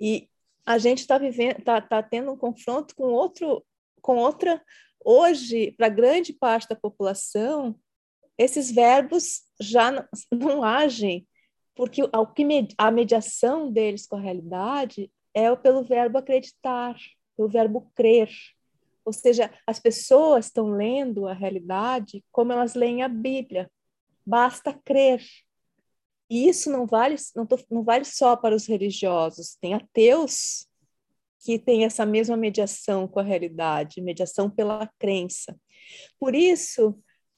[0.00, 0.28] E
[0.66, 3.64] a gente está vivendo, está tá tendo um confronto com outro,
[4.00, 4.62] com outra.
[5.04, 7.78] Hoje, para grande parte da população,
[8.38, 11.26] esses verbos já não, não agem,
[11.74, 12.02] porque
[12.78, 16.96] a mediação deles com a realidade é pelo verbo acreditar,
[17.36, 18.30] pelo verbo crer.
[19.04, 23.70] Ou seja, as pessoas estão lendo a realidade como elas leem a Bíblia.
[24.24, 25.22] Basta crer.
[26.30, 29.56] E isso não vale, não, tô, não vale só para os religiosos.
[29.60, 30.66] Tem ateus
[31.44, 35.56] que têm essa mesma mediação com a realidade, mediação pela crença.
[36.18, 36.90] Por isso,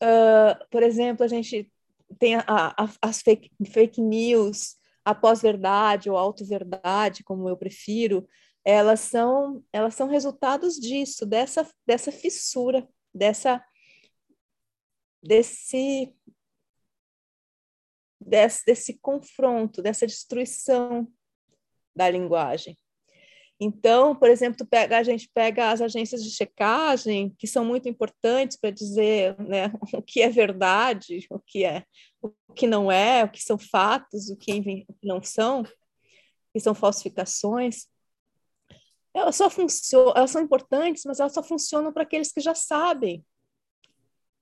[0.02, 1.72] uh, por exemplo, a gente
[2.18, 8.26] tem a, a, as fake, fake news, a pós-verdade ou auto-verdade, como eu prefiro,
[8.64, 13.62] elas são, elas são resultados disso, dessa, dessa fissura, dessa,
[15.22, 16.14] desse,
[18.18, 21.06] desse, desse confronto, dessa destruição
[21.94, 22.76] da linguagem.
[23.60, 28.56] Então, por exemplo, pega, a gente pega as agências de checagem, que são muito importantes
[28.56, 31.84] para dizer né, o que é verdade, o que é,
[32.20, 35.62] o que não é, o que são fatos, o que não são,
[36.52, 37.86] que são falsificações
[39.14, 43.24] elas só funcionam, elas são importantes, mas elas só funcionam para aqueles que já sabem.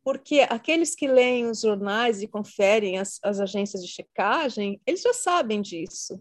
[0.03, 5.13] Porque aqueles que leem os jornais e conferem as, as agências de checagem, eles já
[5.13, 6.21] sabem disso.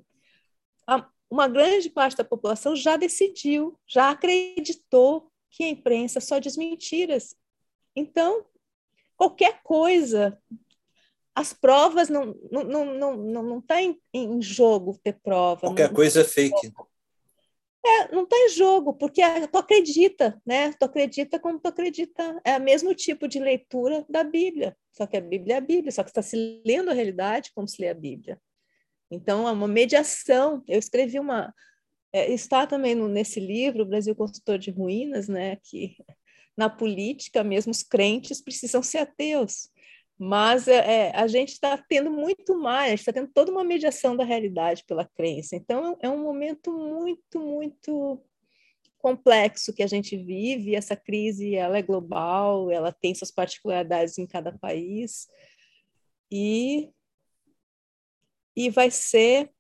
[0.86, 6.58] A, uma grande parte da população já decidiu, já acreditou que a imprensa só diz
[6.58, 7.34] mentiras.
[7.96, 8.46] Então,
[9.16, 10.38] qualquer coisa,
[11.34, 15.62] as provas não não não não não, não tá em, em jogo ter prova.
[15.62, 16.74] Qualquer não, coisa é fake.
[17.84, 20.72] É, não está em jogo, porque tu acredita, né?
[20.74, 22.40] Tu acredita como tu acredita.
[22.46, 25.92] É o mesmo tipo de leitura da Bíblia, só que a Bíblia é a Bíblia,
[25.92, 28.40] só que está se lendo a realidade como se lê a Bíblia.
[29.10, 30.64] Então, é uma mediação.
[30.68, 31.54] Eu escrevi uma.
[32.14, 35.58] É, está também no, nesse livro, Brasil Construtor de Ruínas, né?
[35.64, 35.98] Que
[36.56, 39.71] na política, mesmo os crentes precisam ser ateus
[40.24, 44.24] mas é, é a gente está tendo muito mais, está tendo toda uma mediação da
[44.24, 45.56] realidade pela crença.
[45.56, 48.24] Então, é um momento muito, muito
[49.00, 50.76] complexo que a gente vive.
[50.76, 55.28] Essa crise ela é global, ela tem suas particularidades em cada país
[56.32, 56.92] e
[58.56, 59.52] e vai ser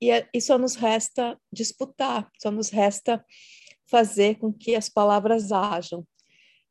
[0.00, 3.22] e, é, e só nos resta disputar, só nos resta
[3.86, 6.02] fazer com que as palavras hajam.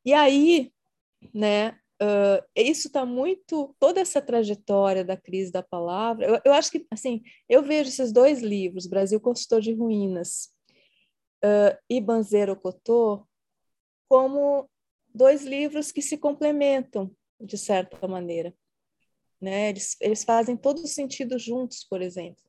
[0.04, 0.72] E aí,
[1.32, 6.26] né, Uh, isso está muito toda essa trajetória da crise da palavra.
[6.26, 10.54] Eu, eu, acho que assim eu vejo esses dois livros, Brasil Construtor de Ruínas
[11.44, 13.26] uh, e Banzeiro Cotô,
[14.08, 14.70] como
[15.12, 18.54] dois livros que se complementam de certa maneira,
[19.40, 19.70] né?
[19.70, 22.42] Eles, eles fazem todo sentido juntos, por exemplo.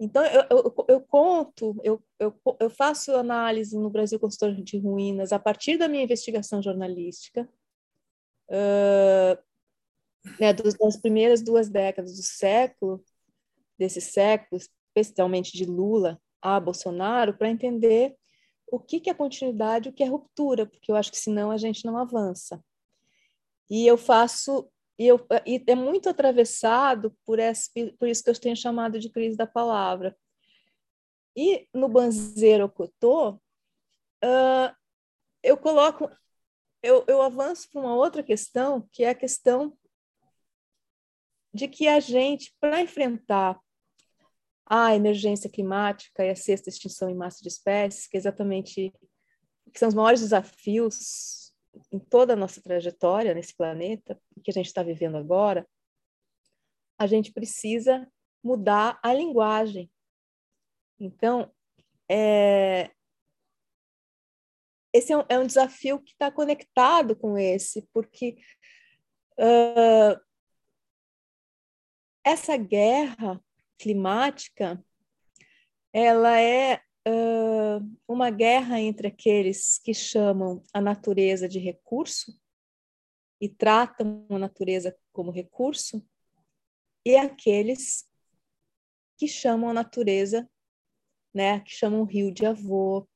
[0.00, 5.32] Então, eu, eu, eu, conto, eu, eu, eu faço análise no Brasil Construtor de Ruínas
[5.32, 7.48] a partir da minha investigação jornalística,
[8.48, 9.38] uh,
[10.38, 13.02] né, das primeiras duas décadas do século,
[13.78, 18.16] desse século, especialmente de Lula a Bolsonaro, para entender
[18.70, 21.56] o que, que é continuidade, o que é ruptura, porque eu acho que senão a
[21.56, 22.62] gente não avança.
[23.70, 28.38] E eu faço, e, eu, e é muito atravessado por, esse, por isso que eu
[28.38, 30.16] tenho chamado de crise da palavra.
[31.36, 33.30] E no Banzeiro Cotô,
[34.24, 34.76] uh,
[35.42, 36.10] eu coloco
[36.82, 39.76] eu, eu avanço para uma outra questão, que é a questão
[41.52, 43.58] de que a gente, para enfrentar
[44.66, 48.92] a emergência climática e a sexta extinção em massa de espécies, que é exatamente
[49.72, 51.52] que são os maiores desafios
[51.92, 55.66] em toda a nossa trajetória nesse planeta, que a gente está vivendo agora,
[56.98, 58.10] a gente precisa
[58.42, 59.90] mudar a linguagem.
[60.98, 61.50] Então,
[62.08, 62.90] é,
[64.92, 68.36] esse é um, é um desafio que está conectado com esse, porque
[69.38, 70.20] uh,
[72.24, 73.42] essa guerra
[73.78, 74.82] climática
[75.92, 82.38] ela é uh, uma guerra entre aqueles que chamam a natureza de recurso
[83.40, 86.04] e tratam a natureza como recurso
[87.04, 88.06] e aqueles
[89.16, 90.48] que chamam a natureza,
[91.34, 93.08] né, que chamam o rio de avô,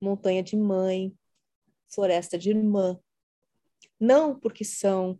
[0.00, 1.16] montanha de mãe,
[1.88, 2.98] floresta de irmã.
[3.98, 5.18] Não porque são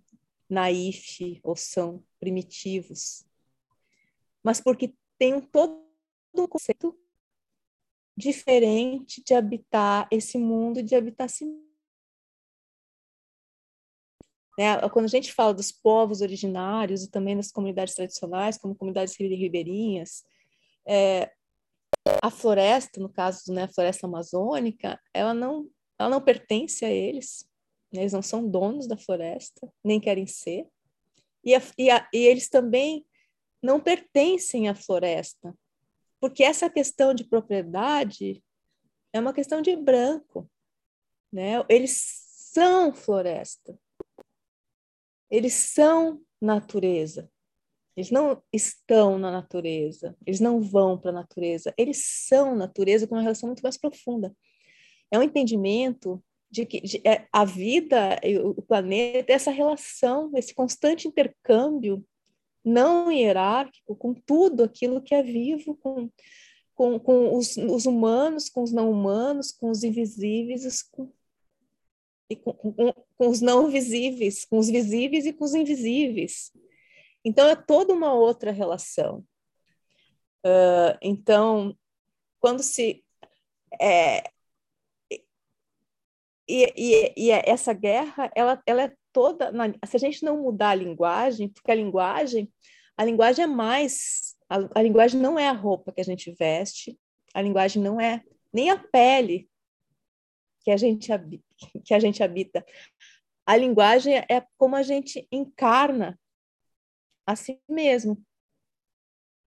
[0.48, 3.24] naif ou são primitivos,
[4.42, 5.82] mas porque tem todo
[6.36, 6.96] um conceito
[8.16, 11.44] diferente de habitar esse mundo, de habitar si
[14.58, 14.80] Né?
[14.88, 20.24] Quando a gente fala dos povos originários e também das comunidades tradicionais, como comunidades ribeirinhas,
[20.86, 21.30] é,
[22.22, 27.48] a floresta, no caso, né, a floresta amazônica, ela não, ela não pertence a eles,
[27.92, 28.00] né?
[28.00, 30.66] eles não são donos da floresta, nem querem ser,
[31.44, 33.06] e, a, e, a, e eles também
[33.62, 35.56] não pertencem à floresta,
[36.20, 38.42] porque essa questão de propriedade
[39.12, 40.50] é uma questão de branco,
[41.32, 41.64] né?
[41.68, 42.00] Eles
[42.52, 43.78] são floresta,
[45.30, 47.30] eles são natureza.
[47.96, 53.14] Eles não estão na natureza, eles não vão para a natureza, eles são natureza com
[53.14, 54.36] uma relação muito mais profunda.
[55.10, 61.08] É um entendimento de que de, é, a vida, o planeta, essa relação, esse constante
[61.08, 62.04] intercâmbio
[62.64, 66.10] não hierárquico com tudo aquilo que é vivo, com,
[66.74, 71.10] com, com os, os humanos, com os não humanos, com os invisíveis, com,
[72.28, 76.52] e com, com, com os não visíveis, com os visíveis e com os invisíveis.
[77.26, 79.26] Então, é toda uma outra relação.
[80.46, 81.76] Uh, então,
[82.38, 83.04] quando se.
[83.80, 84.22] É,
[86.48, 89.50] e, e, e, essa guerra, ela, ela é toda.
[89.50, 92.48] Na, se a gente não mudar a linguagem, porque a linguagem,
[92.96, 94.36] a linguagem é mais.
[94.48, 96.96] A, a linguagem não é a roupa que a gente veste,
[97.34, 99.50] a linguagem não é nem a pele
[100.60, 101.08] que a gente
[101.84, 102.64] que a gente habita.
[103.44, 106.16] A linguagem é como a gente encarna
[107.26, 108.22] a si mesmo.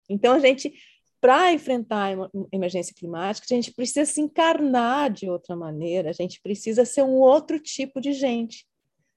[0.09, 0.73] Então, a gente,
[1.21, 6.41] para enfrentar a emergência climática, a gente precisa se encarnar de outra maneira, a gente
[6.41, 8.65] precisa ser um outro tipo de gente,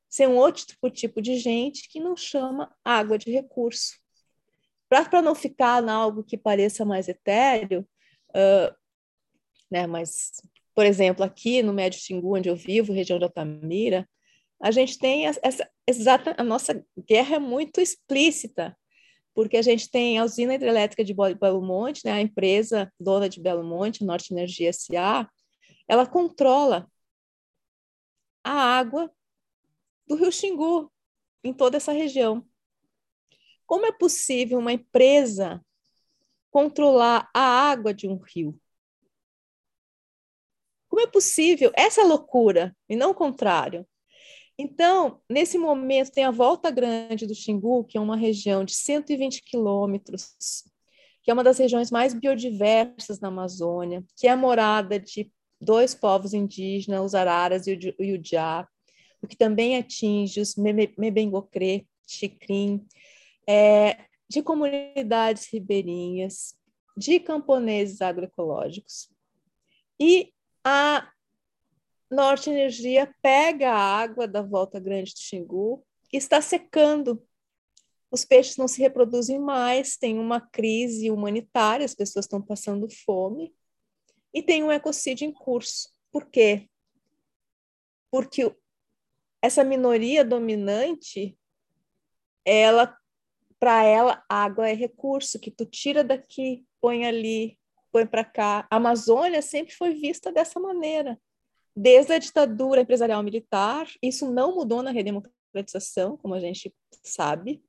[0.09, 3.99] ser um outro tipo de gente que não chama água de recurso.
[4.88, 7.88] Para não ficar em algo que pareça mais etéreo,
[8.31, 8.75] uh,
[9.70, 10.33] né, mas,
[10.75, 14.09] por exemplo, aqui no Médio Xingu, onde eu vivo, região de Altamira,
[14.61, 18.77] a gente tem essa exata a nossa guerra é muito explícita
[19.35, 23.40] porque a gente tem a usina hidrelétrica de Belo Monte, né, a empresa dona de
[23.40, 25.29] Belo Monte, Norte Energia SA,
[25.88, 26.90] ela controla
[28.44, 29.11] a água
[30.07, 30.92] do Rio Xingu
[31.44, 32.46] em toda essa região.
[33.66, 35.64] Como é possível uma empresa
[36.51, 38.61] controlar a água de um rio?
[40.88, 43.88] Como é possível essa loucura e não o contrário?
[44.62, 49.42] Então, nesse momento, tem a Volta Grande do Xingu, que é uma região de 120
[49.42, 50.35] quilômetros,
[51.23, 55.94] que é uma das regiões mais biodiversas da Amazônia, que é a morada de dois
[55.94, 58.68] povos indígenas, os Araras e o Iujá,
[59.23, 62.87] o que também atinge os Mebengocré, Xicrim,
[63.49, 66.55] é, de comunidades ribeirinhas,
[66.94, 69.09] de camponeses agroecológicos.
[69.99, 71.11] E a
[72.11, 77.25] Norte Energia pega a água da Volta Grande do Xingu e está secando.
[78.11, 83.55] Os peixes não se reproduzem mais, tem uma crise humanitária, as pessoas estão passando fome
[84.35, 85.94] e tem um ecocídio em curso.
[86.11, 86.68] Por quê?
[88.11, 88.53] Porque
[89.40, 91.38] essa minoria dominante,
[92.44, 92.99] ela
[93.61, 97.57] para ela água é recurso que tu tira daqui, põe ali,
[97.92, 98.66] põe para cá.
[98.68, 101.20] A Amazônia sempre foi vista dessa maneira
[101.81, 107.64] desde a ditadura empresarial militar, isso não mudou na redemocratização, como a gente sabe.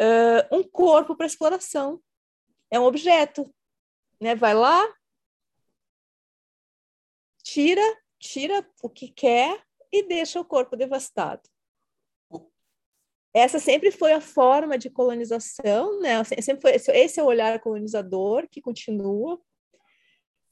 [0.00, 2.02] Uh, um corpo para exploração
[2.68, 3.48] é um objeto,
[4.20, 4.34] né?
[4.34, 4.84] Vai lá,
[7.44, 7.80] tira,
[8.18, 11.48] tira o que quer e deixa o corpo devastado.
[13.32, 16.24] Essa sempre foi a forma de colonização, né?
[16.24, 19.40] Sempre foi esse é o olhar colonizador que continua.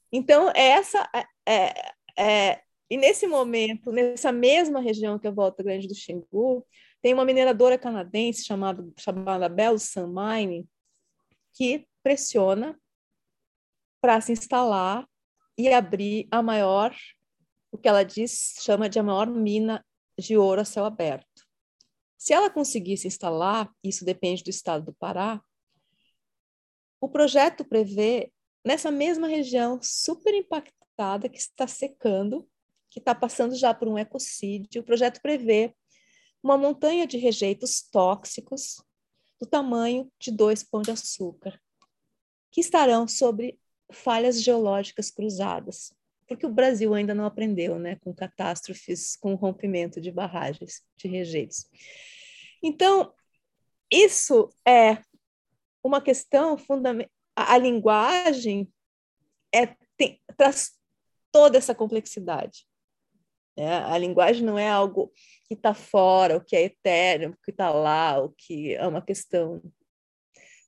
[0.09, 1.09] Então essa
[1.45, 6.65] é, é e nesse momento, nessa mesma região que é a Volta Grande do Xingu,
[7.01, 10.67] tem uma mineradora canadense chamada, chamada Bell Sun Mine,
[11.53, 12.79] que pressiona
[13.99, 15.07] para se instalar
[15.57, 16.95] e abrir a maior,
[17.71, 19.83] o que ela diz, chama de a maior mina
[20.17, 21.43] de ouro a céu aberto.
[22.17, 25.41] Se ela conseguir se instalar, isso depende do estado do Pará,
[27.01, 28.31] o projeto prevê,
[28.63, 30.33] nessa mesma região super
[30.95, 32.47] impactante, que está secando,
[32.89, 34.81] que está passando já por um ecocídio.
[34.81, 35.75] O projeto prevê
[36.41, 38.81] uma montanha de rejeitos tóxicos
[39.39, 41.59] do tamanho de dois pães de açúcar,
[42.51, 43.59] que estarão sobre
[43.91, 45.93] falhas geológicas cruzadas,
[46.27, 51.67] porque o Brasil ainda não aprendeu né, com catástrofes, com rompimento de barragens de rejeitos.
[52.63, 53.13] Então,
[53.91, 55.01] isso é
[55.83, 57.11] uma questão fundamental.
[57.35, 58.71] A, a linguagem
[59.53, 60.74] é, tem, traz
[61.35, 62.65] toda essa complexidade.
[63.57, 63.67] Né?
[63.83, 65.11] A linguagem não é algo
[65.49, 69.01] que está fora, o que é eterno, o que está lá, o que é uma
[69.01, 69.61] questão.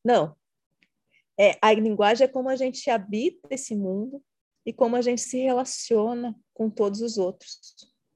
[0.03, 0.35] Não.
[1.39, 4.21] É, a linguagem é como a gente habita esse mundo
[4.65, 7.57] e como a gente se relaciona com todos os outros,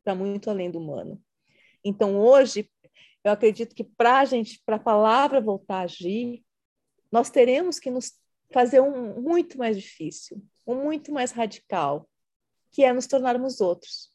[0.04, 1.24] para muito além do humano.
[1.86, 2.70] Então, hoje,
[3.24, 6.43] eu acredito que para a gente, para a palavra voltar a agir,
[7.10, 8.12] nós teremos que nos
[8.52, 12.10] fazer um muito mais difícil, um muito mais radical,
[12.72, 14.11] que é nos tornarmos outros.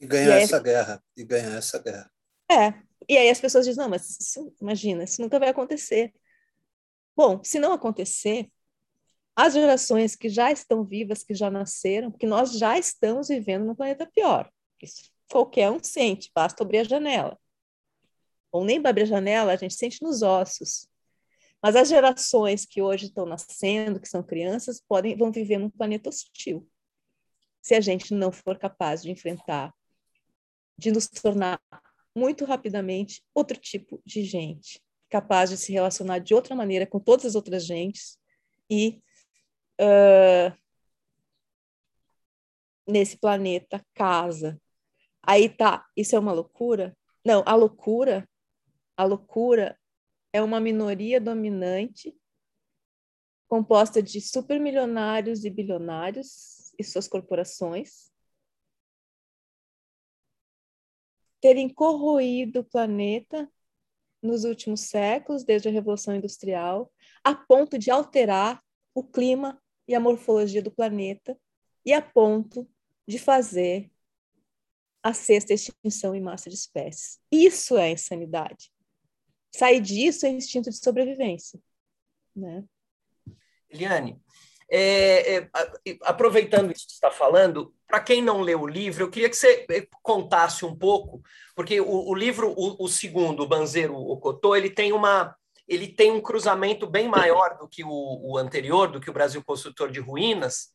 [0.00, 2.10] E ganhar e aí, essa guerra, e ganhar essa guerra.
[2.50, 2.74] É,
[3.08, 6.12] e aí as pessoas dizem, não, mas isso, imagina, isso nunca vai acontecer.
[7.16, 8.50] Bom, se não acontecer,
[9.34, 13.74] as gerações que já estão vivas, que já nasceram, porque nós já estamos vivendo num
[13.74, 14.50] planeta pior.
[14.80, 17.38] Isso qualquer um sente, basta abrir a janela.
[18.52, 20.86] Ou nem abrir a janela, a gente sente nos ossos.
[21.62, 26.10] Mas as gerações que hoje estão nascendo, que são crianças, podem vão viver num planeta
[26.10, 26.68] hostil.
[27.62, 29.72] Se a gente não for capaz de enfrentar,
[30.76, 31.60] de nos tornar
[32.14, 37.24] muito rapidamente outro tipo de gente, capaz de se relacionar de outra maneira com todas
[37.24, 38.18] as outras gentes
[38.68, 39.00] e
[39.80, 40.52] uh,
[42.86, 44.60] nesse planeta casa.
[45.22, 46.96] Aí tá, isso é uma loucura?
[47.24, 48.28] Não, a loucura,
[48.96, 49.78] a loucura
[50.32, 52.14] é uma minoria dominante
[53.46, 58.12] composta de supermilionários e bilionários e suas corporações
[61.40, 63.50] terem corroído o planeta
[64.22, 66.90] nos últimos séculos, desde a Revolução Industrial,
[67.24, 68.62] a ponto de alterar
[68.94, 71.36] o clima e a morfologia do planeta
[71.84, 72.68] e a ponto
[73.06, 73.90] de fazer
[75.02, 77.20] a sexta extinção em massa de espécies.
[77.30, 78.72] Isso é insanidade.
[79.50, 81.60] Sair disso é instinto de sobrevivência.
[82.34, 82.64] Né?
[83.68, 84.22] Eliane,
[84.74, 85.48] é, é,
[86.04, 89.36] aproveitando isso que você está falando, para quem não leu o livro, eu queria que
[89.36, 91.22] você é, contasse um pouco,
[91.54, 95.36] porque o, o livro, o, o, segundo, o Banzeiro Ocotô, ele tem uma
[95.68, 99.42] ele tem um cruzamento bem maior do que o, o anterior, do que o Brasil
[99.44, 100.70] Construtor de Ruínas,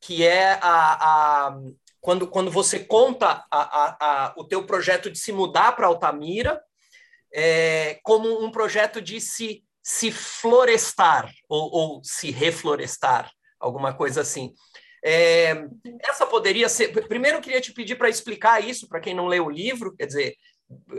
[0.00, 1.58] que é a, a
[2.00, 6.62] quando, quando você conta a, a, o teu projeto de se mudar para Altamira
[7.32, 13.30] é, como um projeto de se, se florestar ou, ou se reflorestar,
[13.60, 14.52] alguma coisa assim.
[15.04, 15.64] É,
[16.00, 16.88] essa poderia ser.
[17.06, 20.06] Primeiro, eu queria te pedir para explicar isso para quem não leu o livro, quer
[20.06, 20.34] dizer,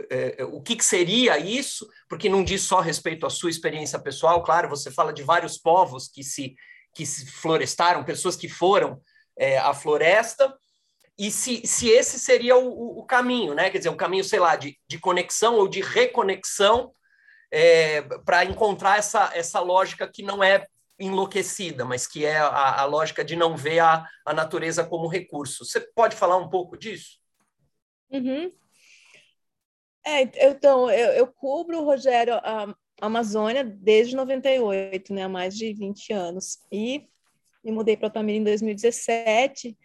[0.08, 4.42] é, o que, que, seria isso, porque não diz só respeito à sua experiência pessoal,
[4.42, 6.54] claro, você fala de vários povos que se,
[6.94, 9.02] que se florestaram, pessoas que foram
[9.38, 10.56] é, à floresta,
[11.18, 13.68] e se, se esse seria o, o, caminho, né?
[13.68, 16.90] Quer dizer, um caminho, sei lá, de, de conexão ou de reconexão
[17.50, 20.66] é, para encontrar essa, essa lógica que não é
[20.98, 25.64] enlouquecida, mas que é a, a lógica de não ver a, a natureza como recurso.
[25.64, 27.18] Você pode falar um pouco disso?
[28.10, 28.52] Uhum.
[30.04, 36.12] É, então, eu, eu cubro, Rogério, a Amazônia desde 98, né, há mais de 20
[36.12, 36.58] anos.
[36.72, 37.06] E
[37.62, 39.76] me mudei para Altamira em 2017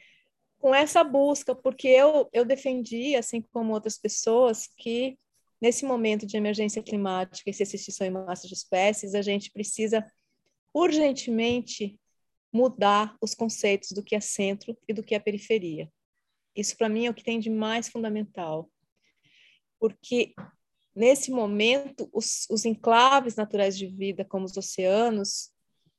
[0.60, 5.20] com essa busca, porque eu, eu defendi, assim como outras pessoas, que
[5.64, 10.06] nesse momento de emergência climática e extinção em massa de espécies, a gente precisa
[10.74, 11.98] urgentemente
[12.52, 15.90] mudar os conceitos do que é centro e do que é periferia.
[16.54, 18.70] Isso, para mim, é o que tem de mais fundamental.
[19.80, 20.34] Porque,
[20.94, 25.50] nesse momento, os, os enclaves naturais de vida, como os oceanos,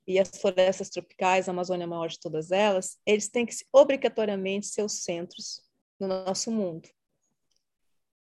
[0.07, 4.83] e as florestas tropicais, a Amazônia maior de todas elas, eles têm que obrigatoriamente ser
[4.83, 5.63] os centros
[5.99, 6.87] do nosso mundo.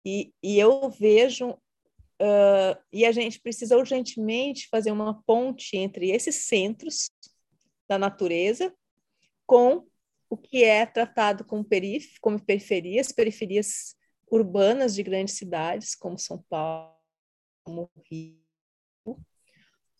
[0.04, 6.46] E, e eu vejo, uh, e a gente precisa urgentemente fazer uma ponte entre esses
[6.46, 7.10] centros
[7.88, 8.74] da natureza
[9.46, 9.86] com
[10.28, 13.94] o que é tratado como, perif como periferias, periferias
[14.30, 16.94] urbanas de grandes cidades, como São Paulo,
[17.64, 18.36] como Rio,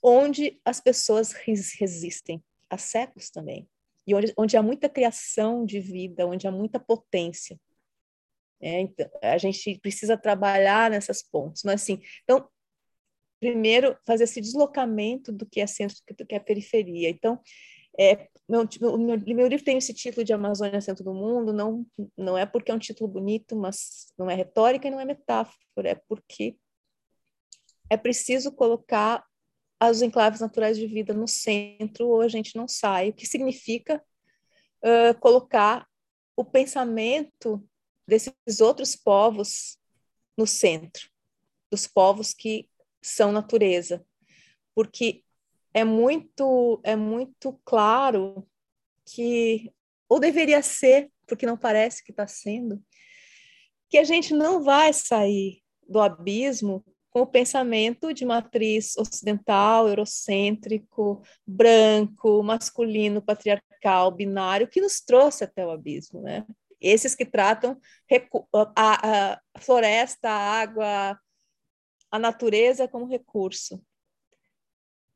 [0.02, 3.68] onde as pessoas resistem há séculos também,
[4.06, 7.58] e onde, onde há muita criação de vida, onde há muita potência.
[8.64, 11.62] É, então, a gente precisa trabalhar nessas pontes.
[11.64, 12.48] Mas, assim, então,
[13.38, 17.10] primeiro, fazer esse deslocamento do que é centro, do que é periferia.
[17.10, 17.38] Então,
[18.00, 21.86] é, meu, meu, meu, livro tem esse título de Amazônia Centro do Mundo, não,
[22.16, 25.90] não é porque é um título bonito, mas não é retórica e não é metáfora,
[25.90, 26.56] é porque
[27.90, 29.22] é preciso colocar
[29.90, 34.02] os enclaves naturais de vida no centro ou a gente não sai, o que significa
[34.82, 35.86] uh, colocar
[36.34, 37.62] o pensamento
[38.06, 39.78] desses outros povos
[40.36, 41.08] no centro,
[41.70, 42.68] dos povos que
[43.02, 44.04] são natureza,
[44.74, 45.22] porque
[45.72, 48.46] é muito é muito claro
[49.04, 49.72] que
[50.08, 52.82] ou deveria ser, porque não parece que está sendo,
[53.88, 61.22] que a gente não vai sair do abismo com o pensamento de matriz ocidental, eurocêntrico,
[61.46, 66.44] branco, masculino, patriarcal, binário, que nos trouxe até o abismo, né?
[66.86, 67.80] Esses que tratam
[68.76, 71.18] a, a floresta, a água,
[72.10, 73.82] a natureza como recurso.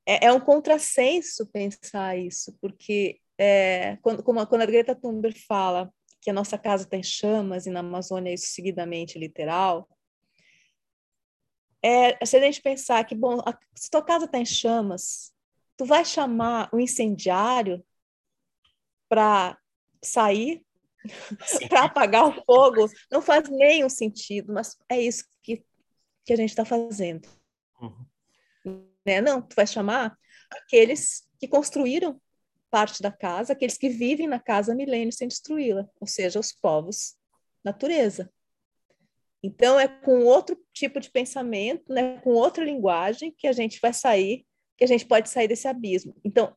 [0.06, 6.30] É, é um contrassenso pensar isso, porque é, quando, quando a Greta Thunberg fala que
[6.30, 9.88] a nossa casa está em chamas e na Amazônia isso seguidamente literal,
[11.82, 15.32] é, se a gente pensar que, bom, a, se tua casa está em chamas,
[15.76, 17.84] tu vai chamar o incendiário
[19.08, 19.56] para
[20.02, 20.64] sair,
[21.68, 25.64] para apagar o fogo, não faz nenhum sentido, mas é isso que,
[26.24, 27.28] que a gente está fazendo.
[27.80, 28.06] Uhum.
[29.06, 29.20] Né?
[29.20, 30.16] Não, tu vai chamar
[30.50, 32.20] aqueles que construíram
[32.70, 37.16] parte da casa, aqueles que vivem na casa milênios sem destruí-la, ou seja, os povos
[37.64, 38.30] natureza.
[39.42, 43.92] Então, é com outro tipo de pensamento, né, com outra linguagem, que a gente vai
[43.92, 44.44] sair,
[44.76, 46.14] que a gente pode sair desse abismo.
[46.24, 46.56] Então,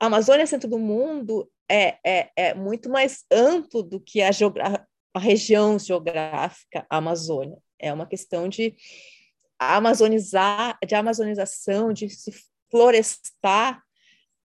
[0.00, 4.30] a Amazônia Centro do Mundo é, é, é muito mais amplo do que a,
[5.14, 7.58] a região geográfica Amazônia.
[7.78, 8.74] É uma questão de
[9.58, 12.32] amazonizar, de amazonização, de se
[12.70, 13.82] florestar,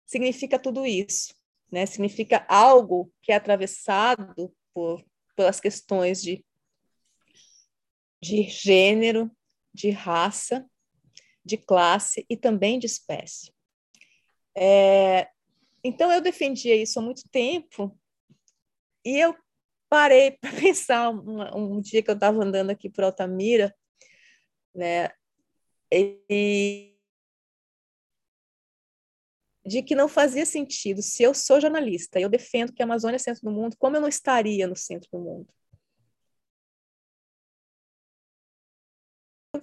[0.07, 1.35] significa tudo isso,
[1.71, 1.87] né?
[1.87, 5.05] Significa algo que é atravessado por
[5.37, 6.45] pelas questões de
[8.23, 9.31] de gênero,
[9.73, 10.69] de raça,
[11.43, 13.51] de classe e também de espécie.
[14.55, 15.29] É,
[15.85, 17.99] então, eu defendia isso há muito tempo
[19.05, 19.37] e eu
[19.89, 23.75] parei para pensar um, um, dia que eu estava andando aqui por Altamira,
[24.75, 25.11] né,
[25.93, 26.97] e
[29.65, 33.17] de que não fazia sentido, se eu sou jornalista e eu defendo que a Amazônia
[33.17, 35.49] é centro do mundo, como eu não estaria no centro do mundo?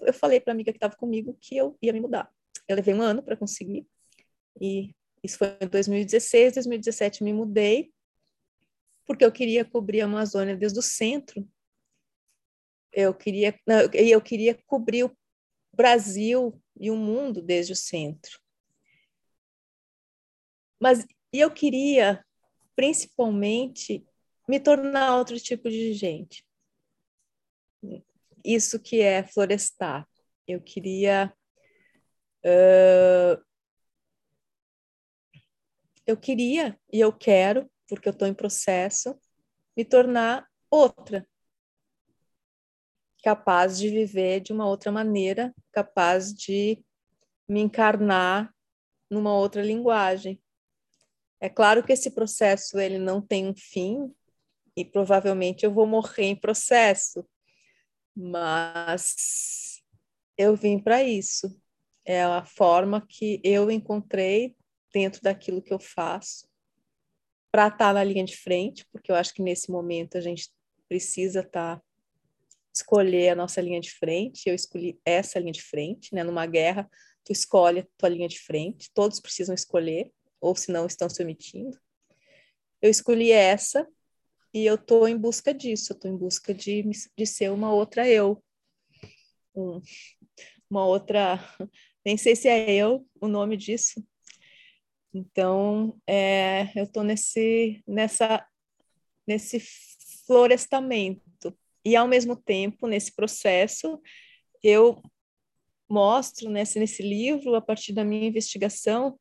[0.01, 2.31] eu falei para a amiga que estava comigo que eu ia me mudar.
[2.67, 3.87] Eu levei um ano para conseguir,
[4.59, 4.93] e
[5.23, 7.91] isso foi em 2016, 2017 me mudei,
[9.05, 11.47] porque eu queria cobrir a Amazônia desde o centro.
[12.91, 13.57] Eu queria,
[13.93, 15.17] eu queria cobrir o
[15.73, 18.39] Brasil e o mundo desde o centro.
[20.79, 22.23] Mas eu queria,
[22.75, 24.05] principalmente,
[24.47, 26.47] me tornar outro tipo de gente
[28.47, 30.07] isso que é florestar.
[30.47, 31.33] Eu queria.
[32.45, 33.43] Uh,
[36.07, 39.19] eu queria e eu quero, porque eu estou em processo,
[39.75, 41.27] me tornar outra,
[43.21, 46.81] capaz de viver de uma outra maneira, capaz de
[47.47, 48.53] me encarnar
[49.09, 50.41] numa outra linguagem.
[51.39, 54.11] É claro que esse processo ele não tem um fim
[54.75, 57.27] e provavelmente eu vou morrer em processo,
[58.15, 59.83] mas
[60.37, 61.61] eu vim para isso.
[62.05, 64.55] É a forma que eu encontrei
[64.93, 66.47] dentro daquilo que eu faço
[67.51, 70.49] para estar tá na linha de frente, porque eu acho que nesse momento a gente
[70.87, 71.83] precisa estar tá,
[72.73, 74.47] escolher a nossa linha de frente.
[74.47, 76.23] Eu escolhi essa linha de frente, né?
[76.23, 76.89] Numa guerra,
[77.23, 78.91] tu escolhe a tua linha de frente.
[78.93, 81.77] Todos precisam escolher, ou se não estão se omitindo.
[82.81, 83.87] Eu escolhi essa
[84.53, 86.83] e eu estou em busca disso, eu estou em busca de,
[87.17, 88.43] de ser uma outra eu.
[89.55, 89.81] Um,
[90.69, 91.39] uma outra.
[92.05, 94.01] Nem sei se é eu o nome disso.
[95.13, 98.45] Então, é, eu estou nesse, nessa,
[99.25, 99.59] nesse
[100.25, 101.57] florestamento.
[101.83, 104.01] E, ao mesmo tempo, nesse processo,
[104.61, 105.01] eu
[105.89, 109.17] mostro nesse, nesse livro, a partir da minha investigação,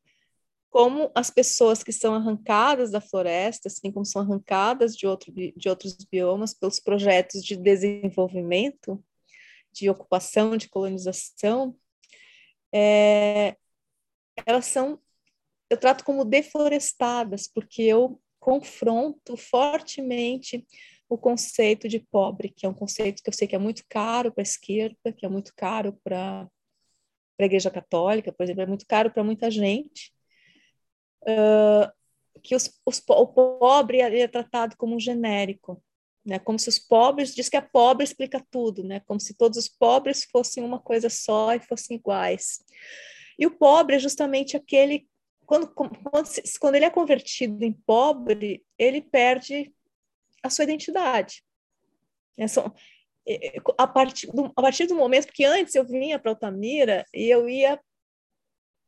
[0.69, 5.69] como as pessoas que são arrancadas da floresta, assim como são arrancadas de, outro, de
[5.69, 9.03] outros biomas pelos projetos de desenvolvimento,
[9.71, 11.75] de ocupação, de colonização,
[12.73, 13.55] é,
[14.45, 14.99] elas são,
[15.69, 20.65] eu trato como deflorestadas, porque eu confronto fortemente
[21.09, 24.31] o conceito de pobre, que é um conceito que eu sei que é muito caro
[24.31, 26.47] para a esquerda, que é muito caro para
[27.39, 30.11] a Igreja Católica, por exemplo, é muito caro para muita gente,
[31.23, 31.91] uh,
[32.41, 35.81] que os, os, o pobre é tratado como um genérico,
[36.25, 36.39] né?
[36.39, 38.99] Como se os pobres, diz que a pobre explica tudo, né?
[39.01, 42.63] Como se todos os pobres fossem uma coisa só e fossem iguais.
[43.39, 45.07] E o pobre é justamente aquele
[45.47, 46.29] quando, quando,
[46.59, 49.73] quando ele é convertido em pobre, ele perde
[50.43, 51.43] a sua identidade.
[52.37, 52.71] É só,
[53.77, 57.49] a, partir do, a partir do momento que antes eu vinha para Altamira e eu
[57.49, 57.81] ia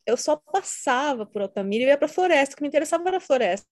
[0.06, 3.18] eu só passava por Altamira e ia para a floresta, o que me interessava era
[3.18, 3.68] a floresta.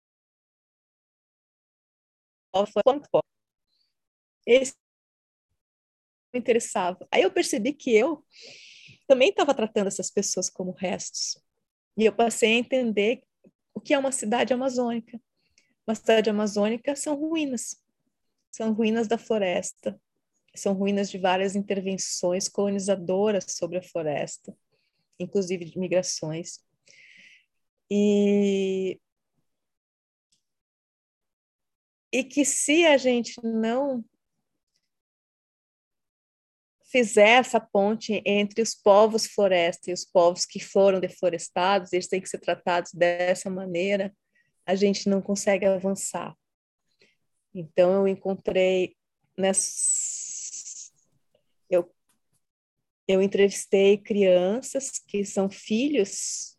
[4.46, 4.76] Esse
[6.34, 7.08] interessava.
[7.12, 8.26] Aí eu percebi que eu
[9.08, 11.45] também estava tratando essas pessoas como restos.
[11.98, 13.24] E eu passei a entender
[13.74, 15.20] o que é uma cidade amazônica.
[15.88, 17.82] Uma cidade amazônica são ruínas,
[18.52, 20.00] são ruínas da floresta,
[20.56, 24.56] são ruínas de várias intervenções colonizadoras sobre a floresta,
[25.20, 26.60] inclusive de migrações.
[27.90, 29.00] E,
[32.12, 34.04] e que se a gente não
[36.92, 42.22] fizer essa ponte entre os povos floresta e os povos que foram deflorestados, eles têm
[42.22, 44.16] que ser tratados dessa maneira,
[44.66, 46.36] a gente não consegue avançar.
[47.54, 48.96] Então, eu encontrei
[49.38, 50.92] nessa.
[51.70, 51.90] Eu,
[53.08, 56.58] eu entrevistei crianças que são filhos,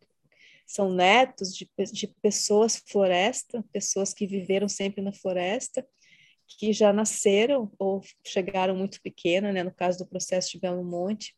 [0.66, 5.87] são netos de, de pessoas floresta, pessoas que viveram sempre na floresta,
[6.47, 11.36] que já nasceram ou chegaram muito pequena, né, no caso do processo de Belo Monte,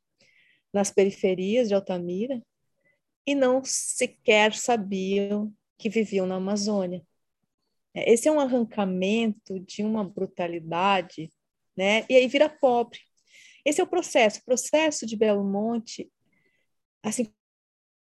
[0.72, 2.42] nas periferias de Altamira,
[3.26, 7.04] e não sequer sabiam que viviam na Amazônia.
[7.94, 11.30] É, esse é um arrancamento de uma brutalidade,
[11.76, 12.04] né?
[12.08, 13.00] E aí vira pobre.
[13.64, 14.40] Esse é o processo.
[14.40, 16.10] O processo de Belo Monte,
[17.02, 17.32] assim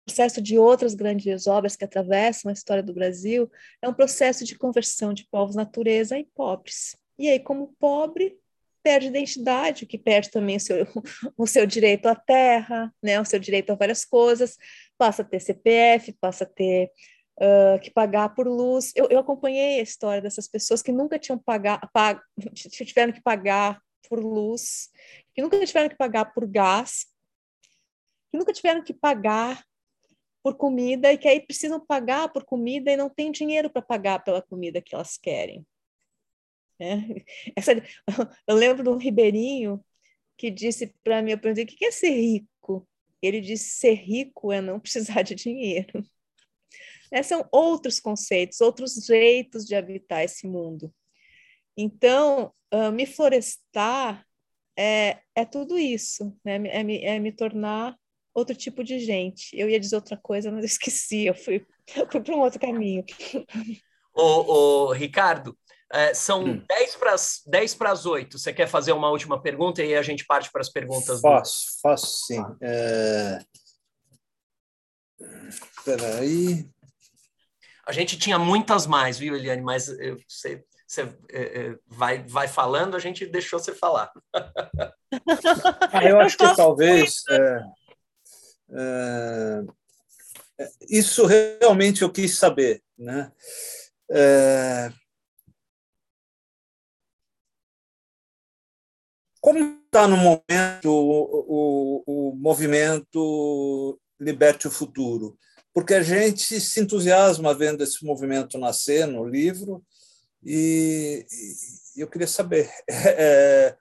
[0.10, 3.50] processo de outras grandes obras que atravessam a história do Brasil,
[3.80, 6.98] é um processo de conversão de povos natureza em pobres.
[7.18, 8.36] E aí, como pobre,
[8.82, 10.78] perde identidade, que perde também o seu,
[11.38, 14.58] o seu direito à terra, né, o seu direito a várias coisas,
[14.98, 16.90] passa a ter CPF, passa a ter
[17.38, 18.92] uh, que pagar por luz.
[18.96, 22.20] Eu, eu, acompanhei a história dessas pessoas que nunca tinham pagar, pag,
[22.56, 23.80] tiveram que pagar
[24.10, 24.90] por luz,
[25.36, 27.06] que nunca tiveram que pagar por gás,
[28.32, 29.64] que nunca tiveram que pagar
[30.44, 34.24] por comida e que aí precisam pagar por comida e não tem dinheiro para pagar
[34.24, 35.66] pela comida que elas querem.
[36.80, 36.96] É.
[37.56, 37.74] Essa,
[38.48, 39.84] eu lembro de um ribeirinho
[40.38, 42.88] que disse para mim, eu perguntei, o que é ser rico?
[43.22, 46.04] Ele disse, ser rico é não precisar de dinheiro.
[47.12, 50.94] É, são outros conceitos, outros jeitos de habitar esse mundo.
[51.76, 54.26] Então, uh, me florestar
[54.78, 56.56] é, é tudo isso, né?
[56.68, 57.99] é, me, é me tornar
[58.34, 59.58] outro tipo de gente.
[59.58, 61.66] Eu ia dizer outra coisa, mas eu esqueci, eu fui,
[62.12, 63.04] fui para um outro caminho.
[64.14, 65.58] Ô, ô Ricardo,
[65.92, 66.64] é, são hum.
[66.68, 67.16] 10 para
[67.48, 68.38] 10 para as 8.
[68.38, 71.20] Você quer fazer uma última pergunta e aí a gente parte para as perguntas?
[71.20, 71.82] Faço, do...
[71.82, 72.44] faço sim.
[72.62, 73.40] É...
[75.50, 76.70] Espera aí.
[77.88, 79.64] A gente tinha muitas mais, viu, Eliane?
[79.64, 81.02] Mas eu, você, você
[81.32, 84.12] é, é, vai, vai falando, a gente deixou você falar.
[85.92, 87.64] ah, eu acho que talvez é, é, é,
[90.90, 93.32] isso realmente eu quis saber, né?
[94.12, 94.92] É,
[99.40, 105.38] como está no momento o, o, o movimento Liberte o Futuro?
[105.74, 109.84] porque a gente se entusiasma vendo esse movimento nascer no livro
[110.44, 111.26] e,
[111.96, 113.76] e eu queria saber é,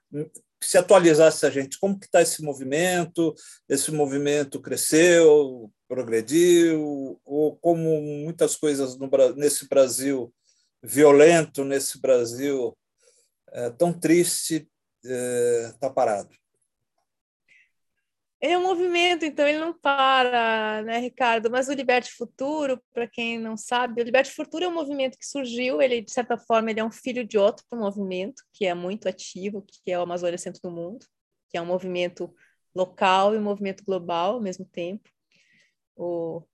[0.61, 3.35] se atualizasse a gente como que está esse movimento,
[3.69, 10.33] esse movimento cresceu, progrediu ou como muitas coisas no, nesse Brasil
[10.83, 12.77] violento, nesse Brasil
[13.53, 14.69] é, tão triste,
[15.03, 16.31] está é, tá parado.
[18.41, 21.51] Ele é um movimento, então ele não para, né, Ricardo?
[21.51, 25.27] Mas o Liberte Futuro, para quem não sabe, o Liberte Futuro é um movimento que
[25.27, 29.09] surgiu, ele, de certa forma, ele é um filho de outro movimento, que é muito
[29.09, 31.05] ativo, que é o Amazônia Centro do Mundo,
[31.51, 32.33] que é um movimento
[32.75, 35.11] local e um movimento global ao mesmo tempo.
[35.97, 36.45] O,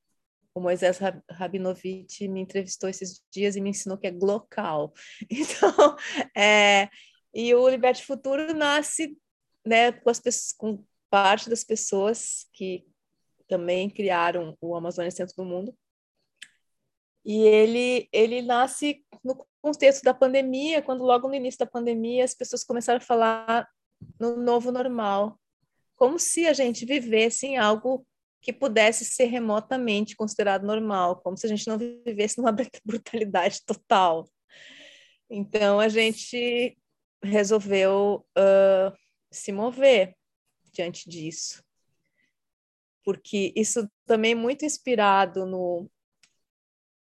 [0.55, 0.99] o Moisés
[1.31, 4.95] Rabinovich me entrevistou esses dias e me ensinou que é glocal.
[5.31, 5.97] Então,
[6.35, 6.89] é,
[7.35, 9.19] e o Liberte Futuro nasce
[9.67, 10.85] né, com as pessoas, com
[11.15, 12.85] parte das pessoas que
[13.47, 15.73] também criaram o Amazônia Centro do Mundo.
[17.25, 22.35] E ele, ele nasce no contexto da pandemia, quando logo no início da pandemia as
[22.35, 23.69] pessoas começaram a falar
[24.19, 25.39] no novo normal,
[25.95, 28.05] como se a gente vivesse em algo
[28.43, 32.51] que pudesse ser remotamente considerado normal, como se a gente não vivesse numa
[32.85, 34.29] brutalidade total.
[35.31, 36.77] Então a gente
[37.23, 38.93] resolveu uh,
[39.31, 40.17] se mover
[40.75, 41.63] diante disso.
[43.05, 45.91] Porque isso também é muito inspirado no,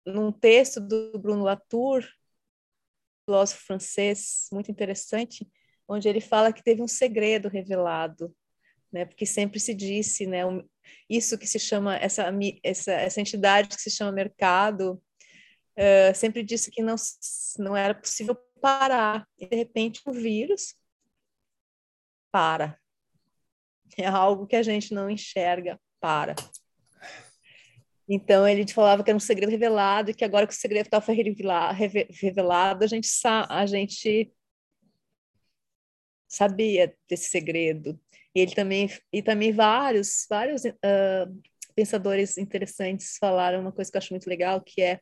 [0.07, 2.05] num texto do Bruno Latour,
[3.25, 5.49] filósofo francês, muito interessante,
[5.89, 8.35] onde ele fala que teve um segredo revelado,
[8.93, 9.05] né?
[9.05, 10.41] Porque sempre se disse, né?
[11.09, 12.31] Isso que se chama essa
[12.63, 15.03] essa, essa entidade que se chama mercado,
[15.77, 16.97] uh, sempre disse que não
[17.59, 19.29] não era possível parar.
[19.39, 20.75] E de repente um vírus
[22.33, 22.80] para.
[23.99, 26.35] É algo que a gente não enxerga, para.
[28.09, 31.13] Então ele falava que era um segredo revelado e que agora que o segredo estava
[31.13, 33.09] revelado, a gente,
[33.49, 34.33] a gente
[36.29, 38.01] sabia desse segredo.
[38.35, 41.43] E ele também e também vários vários uh,
[41.75, 45.01] pensadores interessantes falaram uma coisa que eu acho muito legal, que é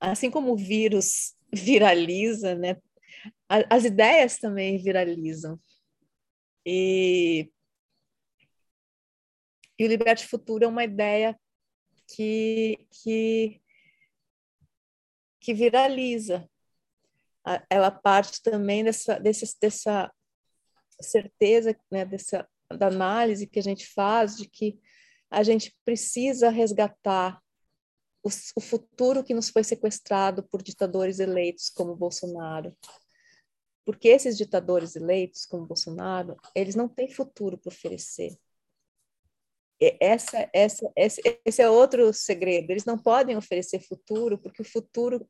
[0.00, 2.76] assim como o vírus viraliza, né?
[3.48, 5.60] As ideias também viralizam.
[6.66, 7.51] E,
[9.82, 11.36] e o Liberte Futuro é uma ideia
[12.06, 13.60] que, que,
[15.40, 16.48] que viraliza.
[17.68, 20.12] Ela parte também dessa, dessa,
[21.00, 24.80] certeza, né, dessa da análise que a gente faz de que
[25.28, 27.42] a gente precisa resgatar
[28.22, 32.74] o, o futuro que nos foi sequestrado por ditadores eleitos como Bolsonaro.
[33.84, 38.38] Porque esses ditadores eleitos como Bolsonaro, eles não têm futuro para oferecer.
[40.00, 42.70] Essa, essa, esse, esse é outro segredo.
[42.70, 45.28] Eles não podem oferecer futuro, porque o futuro,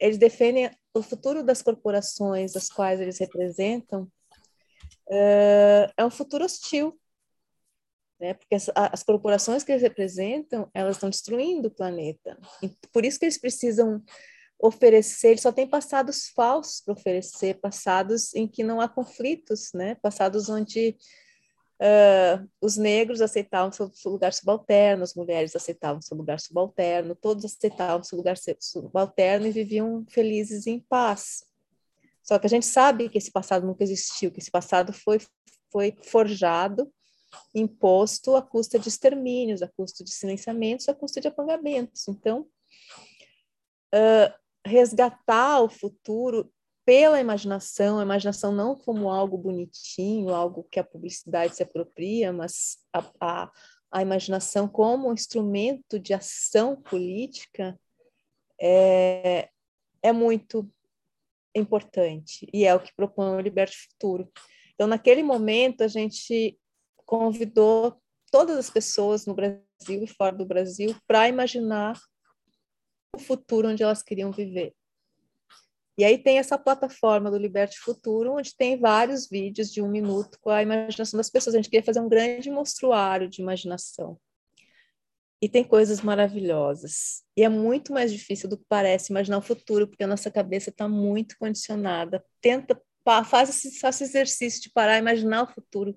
[0.00, 4.10] eles defendem o futuro das corporações, as quais eles representam,
[5.10, 6.98] é um futuro hostil,
[8.20, 8.34] né?
[8.34, 12.38] Porque as, as, corporações que eles representam, elas estão destruindo o planeta.
[12.62, 14.02] E por isso que eles precisam
[14.60, 19.94] oferecer, eles só têm passados falsos para oferecer, passados em que não há conflitos, né?
[20.02, 20.96] Passados onde
[21.80, 27.44] uh, os negros aceitavam seu, seu lugar subalterno, as mulheres aceitavam seu lugar subalterno, todos
[27.44, 31.44] aceitavam seu lugar subalterno e viviam felizes em paz.
[32.22, 35.18] Só que a gente sabe que esse passado nunca existiu, que esse passado foi,
[35.72, 36.92] foi forjado,
[37.54, 42.06] imposto à custa de extermínios, à custa de silenciamentos, à custa de apagamentos.
[42.08, 42.46] Então,
[43.94, 44.32] uh,
[44.64, 46.52] resgatar o futuro
[46.88, 52.78] pela imaginação, a imaginação não como algo bonitinho, algo que a publicidade se apropria, mas
[52.90, 53.52] a, a,
[53.92, 57.78] a imaginação como um instrumento de ação política
[58.58, 59.50] é,
[60.02, 60.66] é muito
[61.54, 64.32] importante e é o que propõe o Liberte Futuro.
[64.72, 66.58] Então, naquele momento, a gente
[67.04, 68.00] convidou
[68.32, 69.60] todas as pessoas no Brasil
[70.02, 72.00] e fora do Brasil para imaginar
[73.14, 74.74] o futuro onde elas queriam viver.
[75.98, 80.38] E aí tem essa plataforma do Liberte Futuro, onde tem vários vídeos de um minuto
[80.40, 81.56] com a imaginação das pessoas.
[81.56, 84.16] A gente queria fazer um grande monstruário de imaginação.
[85.42, 87.24] E tem coisas maravilhosas.
[87.36, 90.70] E é muito mais difícil do que parece imaginar o futuro, porque a nossa cabeça
[90.70, 92.24] está muito condicionada.
[92.40, 92.80] Tenta,
[93.24, 95.96] faz esse, esse exercício de parar, imaginar o futuro,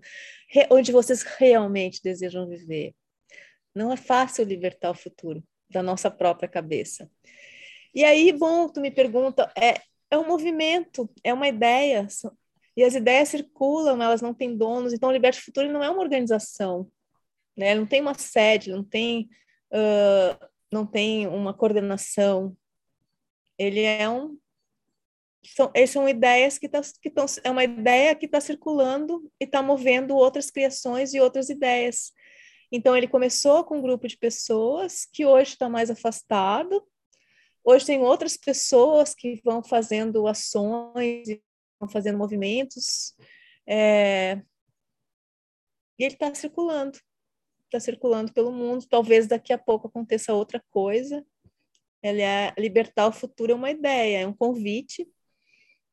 [0.71, 2.95] onde vocês realmente desejam viver.
[3.75, 7.07] Não é fácil libertar o futuro da nossa própria cabeça.
[7.93, 9.81] E aí, bom, tu me pergunta, é,
[10.11, 12.05] é um movimento, é uma ideia,
[12.75, 16.01] e as ideias circulam, elas não têm donos, então o Liberte Futuro não é uma
[16.01, 16.91] organização,
[17.57, 17.73] né?
[17.73, 19.29] Não tem uma sede, não tem,
[19.73, 22.55] uh, não tem uma coordenação.
[23.57, 24.37] Ele é um
[25.43, 27.11] são, são ideias que estão que
[27.43, 32.11] é uma ideia que está circulando e está movendo outras criações e outras ideias.
[32.71, 36.83] Então ele começou com um grupo de pessoas que hoje está mais afastado.
[37.63, 41.27] Hoje tem outras pessoas que vão fazendo ações,
[41.79, 43.15] vão fazendo movimentos.
[43.67, 44.41] É...
[45.99, 46.99] E ele está circulando
[47.71, 48.85] está circulando pelo mundo.
[48.87, 51.25] Talvez daqui a pouco aconteça outra coisa.
[52.03, 55.07] Ele é libertar o futuro é uma ideia, é um convite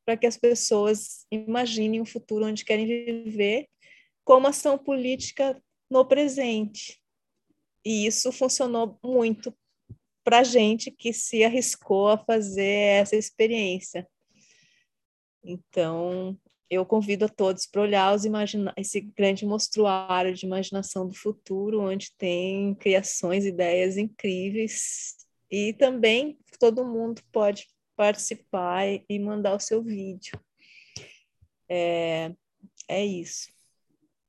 [0.05, 3.67] para que as pessoas imaginem um futuro onde querem viver
[4.23, 7.01] como ação política no presente.
[7.85, 9.55] E isso funcionou muito
[10.29, 12.61] para a gente que se arriscou a fazer
[13.01, 14.07] essa experiência.
[15.43, 16.37] Então,
[16.69, 21.81] eu convido a todos para olhar os imagina esse grande mostruário de imaginação do futuro,
[21.81, 25.15] onde tem criações, ideias incríveis,
[25.49, 30.39] e também todo mundo pode participar e mandar o seu vídeo.
[31.67, 32.31] É,
[32.87, 33.49] é isso.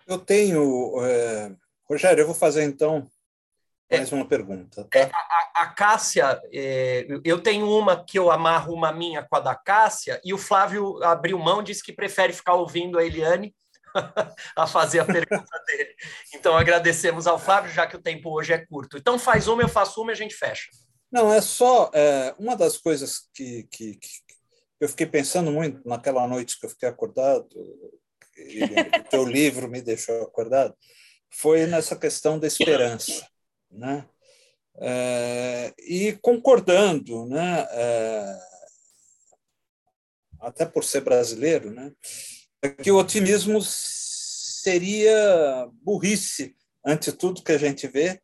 [0.06, 0.94] Eu tenho.
[1.04, 1.54] É...
[1.84, 3.06] Rogério, eu vou fazer então
[3.98, 4.84] mais uma pergunta.
[4.84, 4.98] Tá?
[4.98, 9.40] É, a, a, Cássia, é, eu tenho uma que eu amarro uma minha com a
[9.40, 13.54] da Cássia, e o Flávio abriu mão, disse que prefere ficar ouvindo a Eliane
[14.56, 15.94] a fazer a pergunta dele.
[16.34, 18.96] Então agradecemos ao Flávio, já que o tempo hoje é curto.
[18.96, 20.70] Então faz uma, eu faço uma e a gente fecha.
[21.10, 24.08] Não, é só é, uma das coisas que, que, que,
[24.78, 27.48] eu fiquei pensando muito naquela noite que eu fiquei acordado,
[28.36, 30.74] e o teu livro me deixou acordado,
[31.28, 33.28] foi nessa questão da esperança
[33.70, 34.06] né?
[34.76, 37.66] É, e concordando, né?
[37.70, 38.38] É,
[40.40, 41.92] até por ser brasileiro, né?
[42.62, 48.20] É que o otimismo seria burrice ante tudo que a gente vê,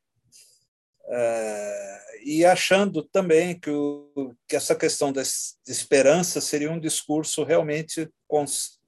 [1.08, 5.22] é, e achando também que, o, que essa questão da
[5.66, 8.08] esperança seria um discurso realmente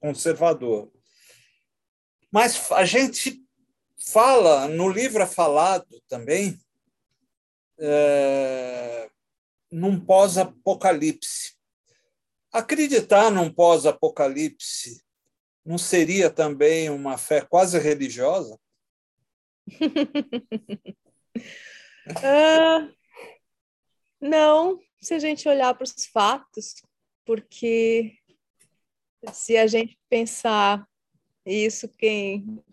[0.01, 0.91] conservador.
[2.31, 3.41] Mas a gente
[3.99, 6.59] fala, no livro é falado também,
[7.77, 9.09] é,
[9.71, 11.55] num pós-apocalipse.
[12.51, 15.03] Acreditar num pós-apocalipse
[15.65, 18.59] não seria também uma fé quase religiosa?
[22.17, 22.91] uh,
[24.19, 26.81] não, se a gente olhar para os fatos,
[27.25, 28.17] porque
[29.31, 30.87] se a gente pensar
[31.45, 32.63] isso, quem.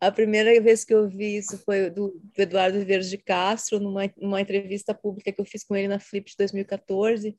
[0.00, 4.02] A primeira vez que eu vi isso foi do, do Eduardo Verde de Castro, numa,
[4.16, 7.36] numa entrevista pública que eu fiz com ele na Flip de 2014,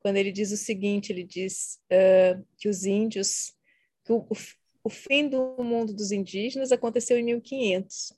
[0.00, 3.54] quando ele diz o seguinte: ele diz uh, que os índios,
[4.04, 4.26] que o,
[4.82, 8.12] o fim do mundo dos indígenas aconteceu em 1500.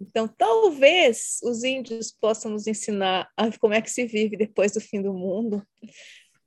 [0.00, 3.28] Então, talvez os índios possam nos ensinar
[3.58, 5.66] como é que se vive depois do fim do mundo,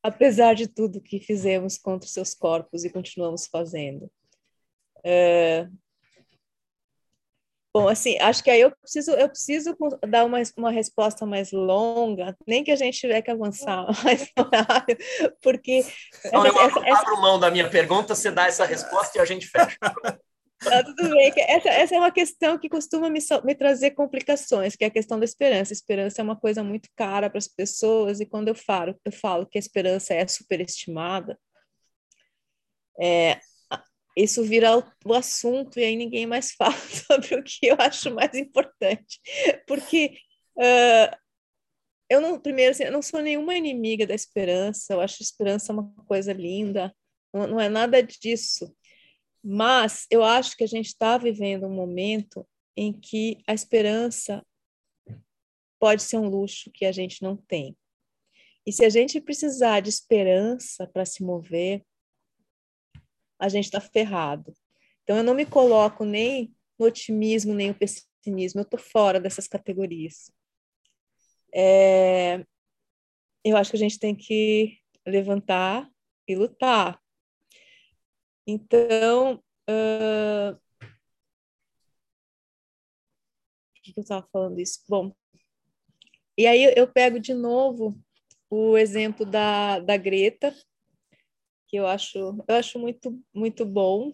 [0.03, 4.09] apesar de tudo que fizemos contra os seus corpos e continuamos fazendo.
[5.03, 5.67] É...
[7.73, 9.77] Bom, assim, acho que aí eu preciso, eu preciso
[10.07, 14.97] dar uma, uma resposta mais longa, nem que a gente tiver que avançar mais horário,
[15.41, 15.85] porque...
[16.25, 17.21] Então, essa, eu essa, abro essa...
[17.21, 19.77] mão da minha pergunta, você dá essa resposta e a gente fecha.
[19.81, 21.31] Tá tudo bem.
[21.37, 25.17] Essa, essa é uma questão que costuma me, me trazer complicações, que é a questão
[25.17, 25.71] da esperança.
[25.71, 29.11] A esperança é uma coisa muito cara para as pessoas, e quando eu falo, eu
[29.11, 31.37] falo que a esperança é superestimada,
[32.99, 33.39] é,
[34.23, 38.33] isso vira o, assunto e aí ninguém mais fala sobre o que eu acho mais
[38.35, 39.19] importante.
[39.67, 40.17] Porque
[40.57, 41.17] uh,
[42.09, 45.71] eu não, primeiro, assim, eu não sou nenhuma inimiga da esperança, eu acho a esperança
[45.71, 46.93] uma coisa linda,
[47.33, 48.75] não, não é nada disso.
[49.43, 54.45] Mas eu acho que a gente está vivendo um momento em que a esperança
[55.79, 57.77] pode ser um luxo que a gente não tem.
[58.65, 61.83] E se a gente precisar de esperança para se mover,
[63.39, 64.53] a gente está ferrado.
[65.03, 69.47] Então, eu não me coloco nem no otimismo, nem no pessimismo, eu estou fora dessas
[69.47, 70.31] categorias.
[71.53, 72.45] É,
[73.43, 75.89] eu acho que a gente tem que levantar
[76.27, 77.01] e lutar.
[78.45, 80.59] Então, uh...
[83.81, 84.83] que eu estava falando isso?
[84.87, 85.13] Bom,
[86.37, 87.99] e aí eu pego de novo
[88.49, 90.55] o exemplo da, da Greta,
[91.69, 94.13] que eu acho, eu acho muito, muito bom.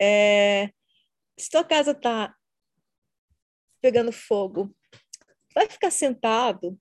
[0.00, 0.70] É,
[1.38, 2.34] se tua casa está
[3.82, 4.74] pegando fogo,
[5.54, 6.78] vai ficar sentado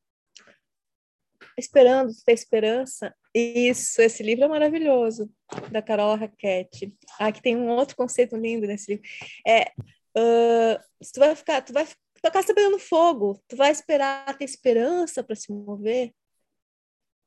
[1.57, 5.27] esperando ter esperança isso, esse livro é maravilhoso,
[5.71, 6.95] da Carol Raquete.
[7.19, 9.09] Ah, que tem um outro conceito lindo nesse livro.
[9.45, 9.71] É,
[10.15, 10.79] uh,
[11.11, 11.85] tu vai ficar, tu vai,
[12.21, 16.13] tua casa está pegando fogo, tu vai esperar ter esperança para se mover?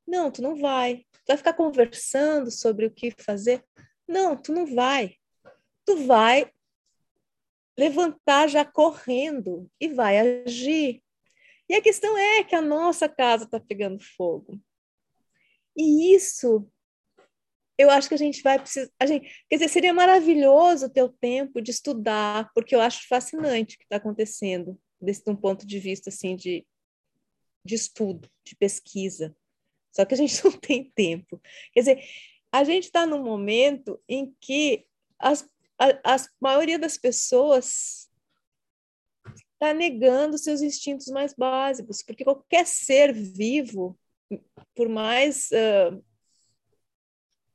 [0.07, 1.05] Não, tu não vai.
[1.13, 3.65] Tu vai ficar conversando sobre o que fazer?
[4.07, 5.17] Não, tu não vai.
[5.85, 6.51] Tu vai
[7.77, 11.03] levantar já correndo e vai agir.
[11.69, 14.61] E a questão é que a nossa casa está pegando fogo.
[15.77, 16.67] E isso,
[17.77, 18.91] eu acho que a gente vai precisar.
[18.99, 23.75] A gente, quer dizer, seria maravilhoso ter o tempo de estudar, porque eu acho fascinante
[23.75, 26.65] o que está acontecendo, desse um ponto de vista assim de,
[27.65, 29.37] de estudo, de pesquisa.
[29.97, 31.41] Só que a gente não tem tempo.
[31.73, 32.05] Quer dizer,
[32.53, 34.87] a gente está num momento em que
[35.19, 38.11] as, a, maioria das pessoas
[39.55, 43.99] está negando seus instintos mais básicos, porque qualquer ser vivo
[44.75, 45.97] por mais uh,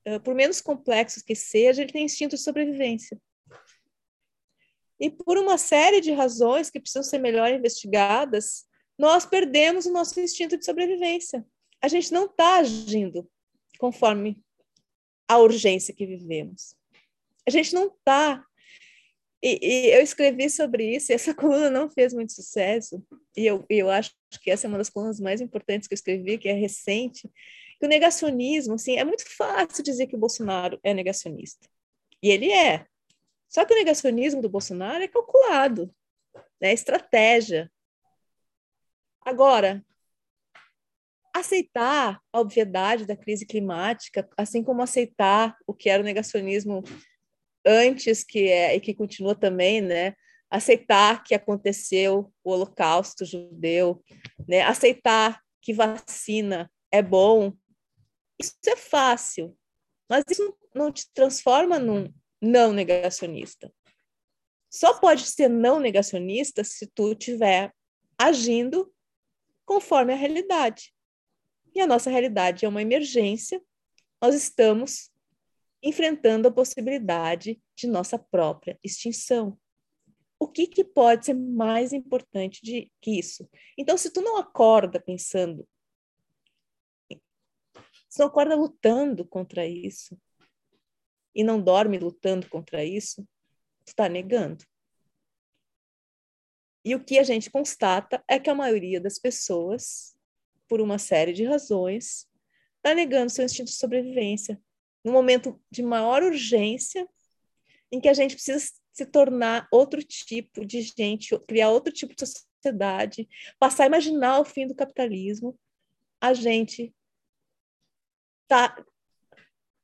[0.07, 3.21] uh, por menos complexos que seja, ele tem instinto de sobrevivência.
[4.99, 8.65] E por uma série de razões que precisam ser melhor investigadas,
[8.97, 11.45] nós perdemos o nosso instinto de sobrevivência.
[11.81, 13.29] A gente não está agindo
[13.79, 14.41] conforme
[15.27, 16.75] a urgência que vivemos.
[17.47, 18.45] A gente não está
[19.43, 23.03] e, e, eu escrevi sobre isso, e essa coluna não fez muito sucesso,
[23.35, 26.37] e eu, eu acho que essa é uma das colunas mais importantes que eu escrevi,
[26.37, 27.29] que é recente,
[27.79, 31.67] que o negacionismo, assim, é muito fácil dizer que o Bolsonaro é negacionista.
[32.21, 32.85] E ele é.
[33.49, 35.93] Só que o negacionismo do Bolsonaro é calculado,
[36.61, 37.71] né, é estratégia.
[39.21, 39.83] Agora,
[41.41, 46.83] aceitar a obviedade da crise climática, assim como aceitar o que era o negacionismo
[47.65, 50.15] antes que é e que continua também, né,
[50.49, 54.03] aceitar que aconteceu o Holocausto judeu,
[54.47, 57.53] né, aceitar que vacina é bom,
[58.39, 59.55] isso é fácil,
[60.09, 62.11] mas isso não te transforma num
[62.41, 63.71] não negacionista.
[64.69, 67.71] Só pode ser não negacionista se tu estiver
[68.17, 68.91] agindo
[69.65, 70.93] conforme a realidade.
[71.73, 73.61] E a nossa realidade é uma emergência,
[74.21, 75.09] nós estamos
[75.81, 79.57] enfrentando a possibilidade de nossa própria extinção.
[80.39, 83.49] O que, que pode ser mais importante de, que isso?
[83.77, 85.67] Então, se tu não acorda pensando,
[88.09, 90.19] se não acorda lutando contra isso,
[91.33, 93.23] e não dorme lutando contra isso,
[93.85, 94.65] tu está negando.
[96.83, 100.10] E o que a gente constata é que a maioria das pessoas,
[100.71, 102.29] por uma série de razões,
[102.77, 104.57] está negando seu instinto de sobrevivência,
[105.03, 107.05] no momento de maior urgência,
[107.91, 112.25] em que a gente precisa se tornar outro tipo de gente, criar outro tipo de
[112.25, 113.27] sociedade,
[113.59, 115.59] passar a imaginar o fim do capitalismo,
[116.21, 116.95] a gente
[118.43, 118.73] está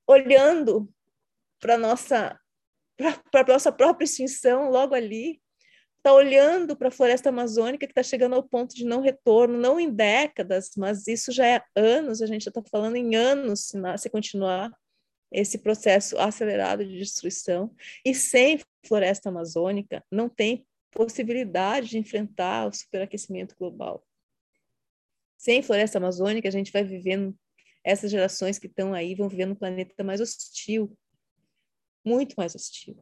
[0.07, 0.89] olhando
[1.59, 2.39] para nossa
[2.95, 5.41] para a nossa própria extinção logo ali,
[6.07, 9.77] está olhando para a floresta amazônica que está chegando ao ponto de não retorno, não
[9.77, 13.77] em décadas, mas isso já é anos, a gente já está falando em anos se,
[13.97, 14.71] se continuar
[15.29, 17.75] esse processo acelerado de destruição.
[18.05, 24.01] E sem floresta amazônica, não tem possibilidade de enfrentar o superaquecimento global.
[25.37, 27.37] Sem floresta amazônica, a gente vai vivendo,
[27.83, 30.97] essas gerações que estão aí vão viver num planeta mais hostil,
[32.05, 32.97] muito mais hostil.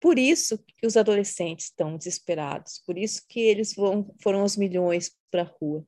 [0.00, 5.14] Por isso que os adolescentes estão desesperados, por isso que eles vão, foram aos milhões
[5.30, 5.86] para a rua.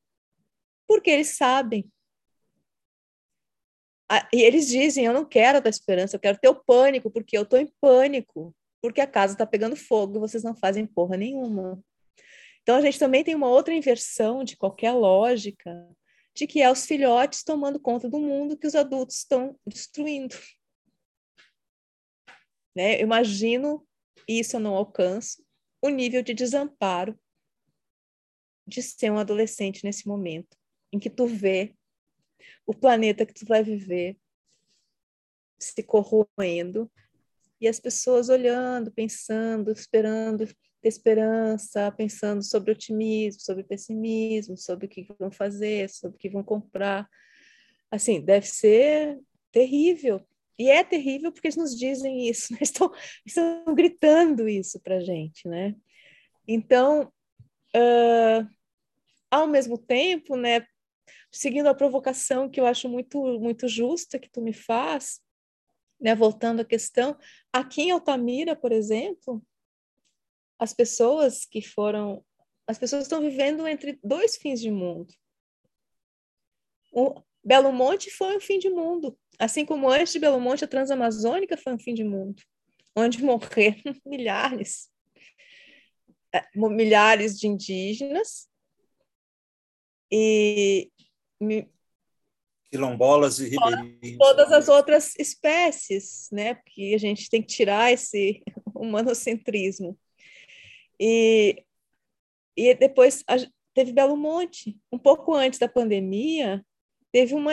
[0.87, 1.91] Porque eles sabem
[4.33, 7.59] e eles dizem: Eu não quero tua esperança, eu quero teu pânico, porque eu estou
[7.59, 11.83] em pânico, porque a casa está pegando fogo e vocês não fazem porra nenhuma.
[12.63, 15.89] Então, a gente também tem uma outra inversão de qualquer lógica,
[16.35, 20.37] de que é os filhotes tomando conta do mundo que os adultos estão destruindo.
[22.75, 22.97] Né?
[22.97, 23.87] Eu imagino,
[24.29, 25.45] isso eu não alcanço,
[25.81, 27.19] o nível de desamparo
[28.67, 30.57] de ser um adolescente nesse momento,
[30.93, 31.75] em que tu vê
[32.67, 34.17] o planeta que tu vai viver
[35.59, 36.91] se corroendo
[37.61, 40.47] e as pessoas olhando, pensando, esperando
[40.83, 46.29] ter esperança, pensando sobre otimismo, sobre pessimismo, sobre o que vão fazer, sobre o que
[46.29, 47.09] vão comprar.
[47.89, 49.21] Assim, deve ser
[49.53, 50.27] terrível.
[50.59, 52.59] E é terrível porque eles nos dizem isso, né?
[52.61, 52.93] estão,
[53.25, 55.75] estão gritando isso para a gente, né?
[56.47, 57.13] Então,
[57.75, 58.49] uh,
[59.31, 60.67] ao mesmo tempo, né,
[61.31, 65.21] seguindo a provocação que eu acho muito, muito justa que tu me faz,
[66.01, 67.17] né, voltando à questão,
[67.53, 69.43] aqui em Altamira, por exemplo,
[70.59, 72.25] as pessoas que foram,
[72.67, 75.13] as pessoas estão vivendo entre dois fins de mundo.
[76.93, 80.69] O Belo Monte foi um fim de mundo, assim como antes de Belo Monte a
[80.69, 82.43] Transamazônica foi um fim de mundo,
[82.97, 84.89] onde morreram milhares,
[86.33, 88.49] é, milhares de indígenas
[90.11, 90.91] e
[92.71, 94.19] quilombolas e ribeirinhos.
[94.19, 96.55] Todas as outras espécies, né?
[96.55, 98.43] Porque a gente tem que tirar esse
[98.75, 99.99] humanocentrismo.
[100.99, 101.65] E,
[102.57, 103.37] e depois a,
[103.75, 104.79] teve Belo Monte.
[104.91, 106.65] Um pouco antes da pandemia,
[107.13, 107.53] teve uma,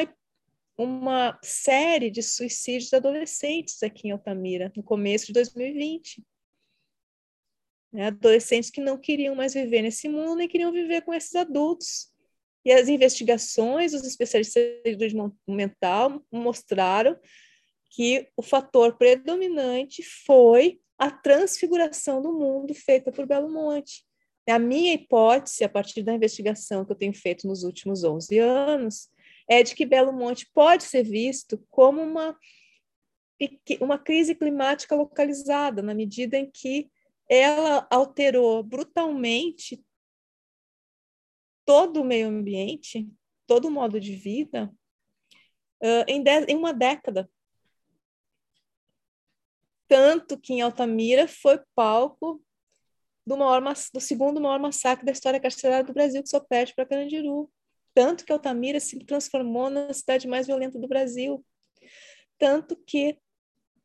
[0.78, 6.24] uma série de suicídios de adolescentes aqui em Altamira, no começo de 2020.
[7.92, 8.08] Né?
[8.08, 12.10] Adolescentes que não queriam mais viver nesse mundo e queriam viver com esses adultos
[12.66, 17.18] e as investigações dos especialistas de saúde mental mostraram
[17.90, 24.06] que o fator predominante foi a transfiguração do mundo feita por Belo Monte.
[24.48, 29.10] A minha hipótese, a partir da investigação que eu tenho feito nos últimos 11 anos,
[29.50, 32.38] é de que Belo Monte pode ser visto como uma,
[33.82, 36.90] uma crise climática localizada, na medida em que
[37.28, 39.84] ela alterou brutalmente
[41.66, 43.10] todo o meio ambiente,
[43.48, 44.72] todo o modo de vida,
[45.82, 47.30] uh, em, dez, em uma década.
[49.88, 52.44] Tanto que em Altamira foi palco
[53.26, 56.86] do, maior, do segundo maior massacre da história carcerária do Brasil, que só perde para
[56.86, 57.52] Carandiru.
[57.94, 61.46] Tanto que Altamira se transformou na cidade mais violenta do Brasil.
[62.38, 63.18] Tanto que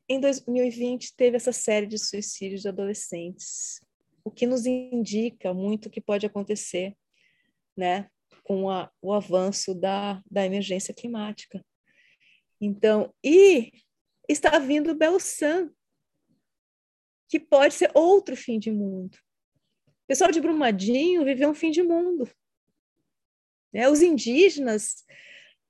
[0.08, 3.80] em 2020 teve essa série de suicídios de adolescentes,
[4.22, 6.96] o que nos indica muito o que pode acontecer
[7.76, 8.08] né,
[8.42, 11.64] com a, o avanço da, da emergência climática.
[12.60, 13.72] Então, e
[14.28, 15.70] está vindo o Belsan,
[17.28, 19.16] que pode ser outro fim de mundo.
[19.88, 22.30] O pessoal de Brumadinho viveu um fim de mundo.
[23.74, 23.88] Né?
[23.88, 25.04] Os indígenas.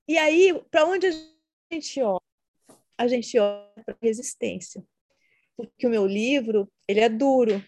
[0.07, 1.11] E aí, para onde a
[1.73, 2.21] gente olha?
[2.97, 4.85] A gente olha para a resistência.
[5.57, 7.63] porque o meu livro ele é duro,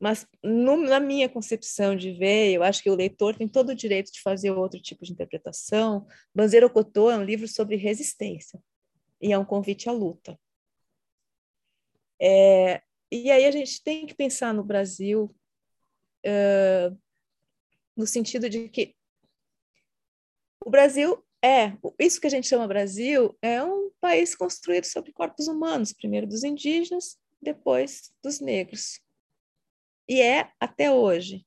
[0.00, 3.74] mas no, na minha concepção de ver, eu acho que o leitor tem todo o
[3.74, 6.06] direito de fazer outro tipo de interpretação.
[6.34, 8.60] Banzeiro Cotô é um livro sobre resistência
[9.20, 10.38] e é um convite à luta.
[12.20, 15.34] É, e aí a gente tem que pensar no Brasil
[16.26, 16.98] uh,
[17.96, 18.97] no sentido de que
[20.64, 25.46] o Brasil é, isso que a gente chama Brasil é um país construído sobre corpos
[25.46, 29.00] humanos, primeiro dos indígenas, depois dos negros
[30.08, 31.46] e é até hoje.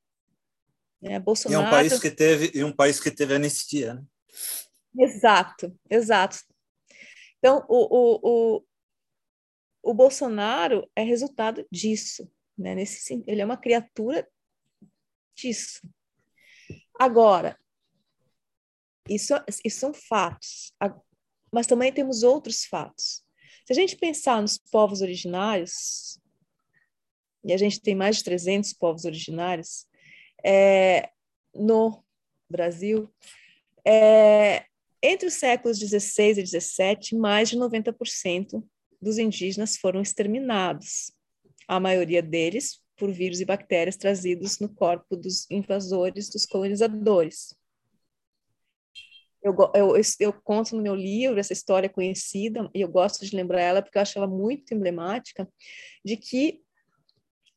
[1.03, 1.63] É, Bolsonaro...
[1.63, 3.95] E é um país que teve, e um país que teve anistia.
[3.95, 4.05] Né?
[4.99, 6.37] Exato, exato.
[7.39, 8.63] Então, o, o, o,
[9.81, 12.31] o Bolsonaro é resultado disso.
[12.55, 12.75] Né?
[12.75, 14.29] Nesse, ele é uma criatura
[15.35, 15.81] disso.
[16.99, 17.57] Agora,
[19.15, 19.33] isso,
[19.63, 20.73] isso são fatos,
[21.51, 23.23] mas também temos outros fatos.
[23.65, 26.19] Se a gente pensar nos povos originários,
[27.43, 29.85] e a gente tem mais de 300 povos originários
[30.43, 31.09] é,
[31.53, 32.03] no
[32.49, 33.09] Brasil,
[33.85, 34.65] é,
[35.01, 38.63] entre os séculos 16 e 17, mais de 90%
[39.01, 41.11] dos indígenas foram exterminados,
[41.67, 47.55] a maioria deles por vírus e bactérias trazidos no corpo dos invasores, dos colonizadores.
[49.43, 53.61] Eu, eu, eu, conto no meu livro essa história conhecida, e eu gosto de lembrar
[53.61, 55.49] ela porque eu acho ela muito emblemática,
[56.05, 56.61] de que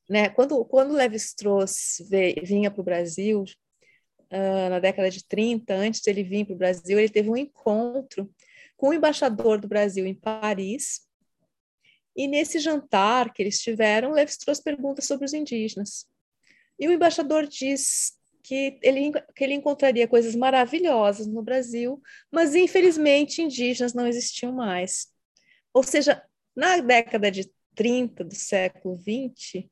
[0.09, 0.29] né?
[0.29, 2.03] Quando, quando Levi-Strauss
[2.43, 6.59] vinha para o Brasil, uh, na década de 30, antes de ele vir para o
[6.59, 8.31] Brasil, ele teve um encontro
[8.77, 11.09] com o embaixador do Brasil em Paris,
[12.17, 16.07] e nesse jantar que eles tiveram, Levi-Strauss pergunta sobre os indígenas.
[16.79, 18.13] E o embaixador diz
[18.45, 25.09] que ele, que ele encontraria coisas maravilhosas no Brasil, mas infelizmente indígenas não existiam mais.
[25.73, 26.23] Ou seja,
[26.55, 29.69] na década de 30 do século 20,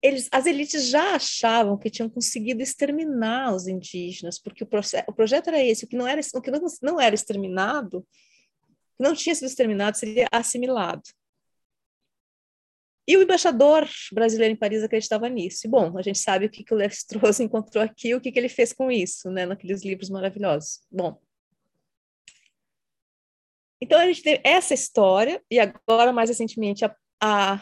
[0.00, 4.68] eles, as elites já achavam que tinham conseguido exterminar os indígenas, porque o,
[5.08, 8.06] o projeto era esse, o que não era, o que não, não era exterminado,
[8.98, 11.02] não tinha sido exterminado, seria assimilado.
[13.06, 15.66] E o embaixador brasileiro em Paris acreditava nisso.
[15.66, 18.38] E, bom, a gente sabe o que, que o Levi-Strauss encontrou aqui, o que, que
[18.38, 20.80] ele fez com isso, né, naqueles livros maravilhosos.
[20.90, 21.20] Bom,
[23.80, 27.60] então a gente tem essa história, e agora, mais recentemente, a, a,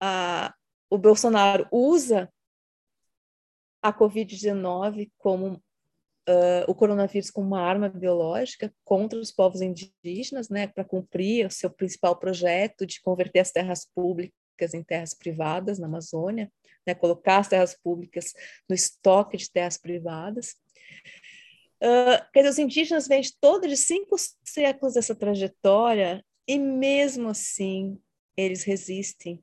[0.00, 0.54] a
[0.90, 2.30] o Bolsonaro usa
[3.82, 5.54] a Covid-19 como
[6.28, 11.50] uh, o coronavírus como uma arma biológica contra os povos indígenas, né, para cumprir o
[11.50, 14.41] seu principal projeto de converter as terras públicas
[14.74, 16.50] em terras privadas na Amazônia,
[16.86, 18.32] né, colocar as terras públicas
[18.68, 20.54] no estoque de terras privadas.
[21.82, 27.28] Uh, quer dizer, os indígenas vêm de todo de cinco séculos dessa trajetória e mesmo
[27.28, 28.00] assim
[28.36, 29.42] eles resistem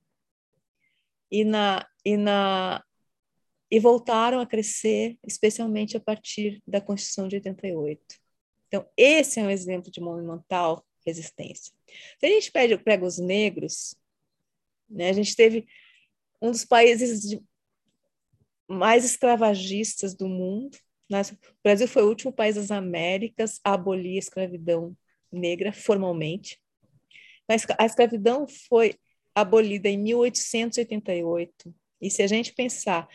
[1.31, 2.83] e na e na
[3.71, 8.01] e voltaram a crescer, especialmente a partir da Constituição de 88.
[8.67, 11.71] Então, esse é um exemplo de monumental resistência.
[12.19, 13.95] Se a gente pega, pega os negros,
[14.89, 15.67] né, a gente teve
[16.41, 17.37] um dos países
[18.67, 20.77] mais escravagistas do mundo.
[21.09, 21.21] Né?
[21.21, 24.95] O Brasil foi o último país das Américas a abolir a escravidão
[25.31, 26.61] negra formalmente.
[27.47, 28.95] Mas a escravidão foi
[29.33, 31.73] abolida em 1888.
[32.01, 33.07] E se a gente pensar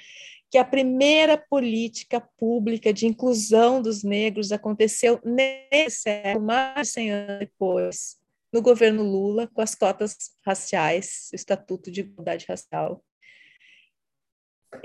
[0.51, 7.11] que a primeira política pública de inclusão dos negros aconteceu nesse século, mais de 100
[7.11, 8.17] anos depois,
[8.55, 10.17] no governo Lula, com as cotas
[10.47, 13.05] raciais, o Estatuto de Igualdade Racial,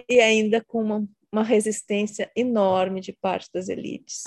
[0.09, 4.23] e ainda com uma, uma resistência enorme de parte das elites.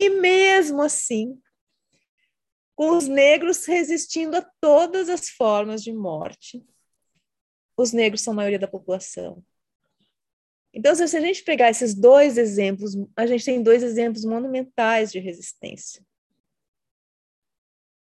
[0.00, 1.38] E mesmo assim,
[2.74, 6.64] com os negros resistindo a todas as formas de morte.
[7.76, 9.44] Os negros são a maioria da população.
[10.72, 15.18] Então, se a gente pegar esses dois exemplos, a gente tem dois exemplos monumentais de
[15.18, 16.02] resistência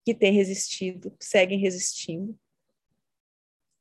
[0.08, 2.34] que têm resistido, seguem resistindo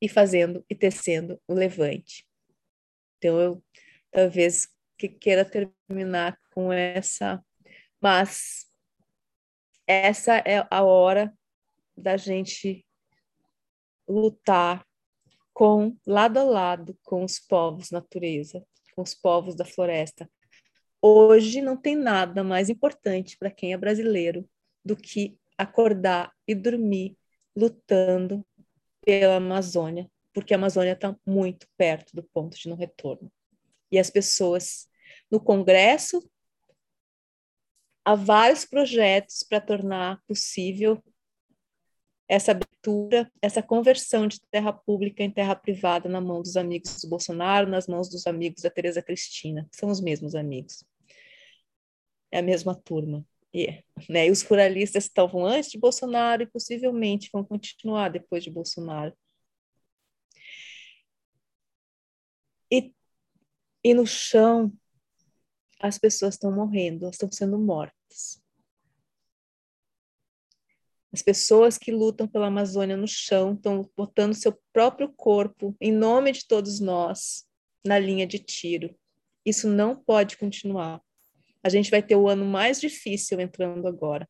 [0.01, 2.27] e fazendo e tecendo o levante.
[3.17, 3.63] Então, eu
[4.11, 4.67] talvez
[4.97, 7.41] que queira terminar com essa,
[8.01, 8.69] mas
[9.87, 11.33] essa é a hora
[11.95, 12.85] da gente
[14.05, 14.85] lutar
[15.53, 20.29] com lado a lado com os povos natureza, com os povos da floresta.
[21.01, 24.45] Hoje não tem nada mais importante para quem é brasileiro
[24.83, 27.17] do que acordar e dormir
[27.55, 28.45] lutando
[29.01, 33.31] pela Amazônia, porque a Amazônia está muito perto do ponto de não retorno.
[33.91, 34.87] E as pessoas
[35.31, 36.21] no Congresso
[38.05, 41.01] há vários projetos para tornar possível
[42.27, 47.09] essa abertura, essa conversão de terra pública em terra privada na mão dos amigos do
[47.09, 50.83] Bolsonaro, nas mãos dos amigos da Tereza Cristina, que são os mesmos amigos.
[52.29, 53.25] É a mesma turma.
[53.53, 58.51] E, né, e os ruralistas estavam antes de Bolsonaro e possivelmente vão continuar depois de
[58.51, 59.15] Bolsonaro.
[62.71, 62.93] E,
[63.83, 64.71] e no chão,
[65.79, 68.41] as pessoas estão morrendo, elas estão sendo mortas.
[71.11, 76.31] As pessoas que lutam pela Amazônia no chão estão botando seu próprio corpo, em nome
[76.31, 77.47] de todos nós,
[77.85, 78.93] na linha de tiro.
[79.45, 81.01] Isso não pode continuar.
[81.63, 84.27] A gente vai ter o ano mais difícil entrando agora.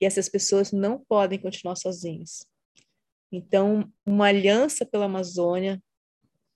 [0.00, 2.46] E essas pessoas não podem continuar sozinhas.
[3.30, 5.82] Então, uma aliança pela Amazônia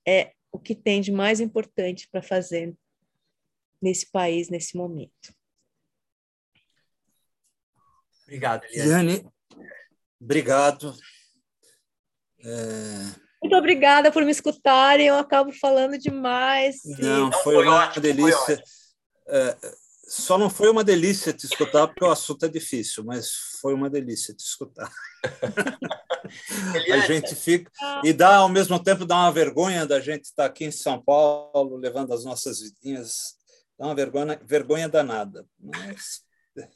[0.06, 2.74] é o que tem de mais importante para fazer
[3.80, 5.34] nesse país, nesse momento.
[8.22, 9.12] Obrigado, Eliane.
[9.12, 9.32] Eliane,
[10.20, 10.96] obrigado.
[12.44, 13.22] É...
[13.42, 15.09] Muito obrigada por me escutarem.
[15.09, 16.80] Eu acabo falando demais.
[16.98, 18.62] Não, foi, foi uma ótimo, delícia.
[19.32, 19.56] É,
[20.06, 23.88] só não foi uma delícia te escutar, porque o assunto é difícil, mas foi uma
[23.88, 24.92] delícia te escutar.
[26.92, 27.72] a gente fica.
[28.04, 31.76] E dá, ao mesmo tempo, dá uma vergonha da gente estar aqui em São Paulo,
[31.76, 33.36] levando as nossas vidinhas.
[33.78, 35.46] Dá uma vergonha, vergonha danada.
[35.59, 36.22] Mas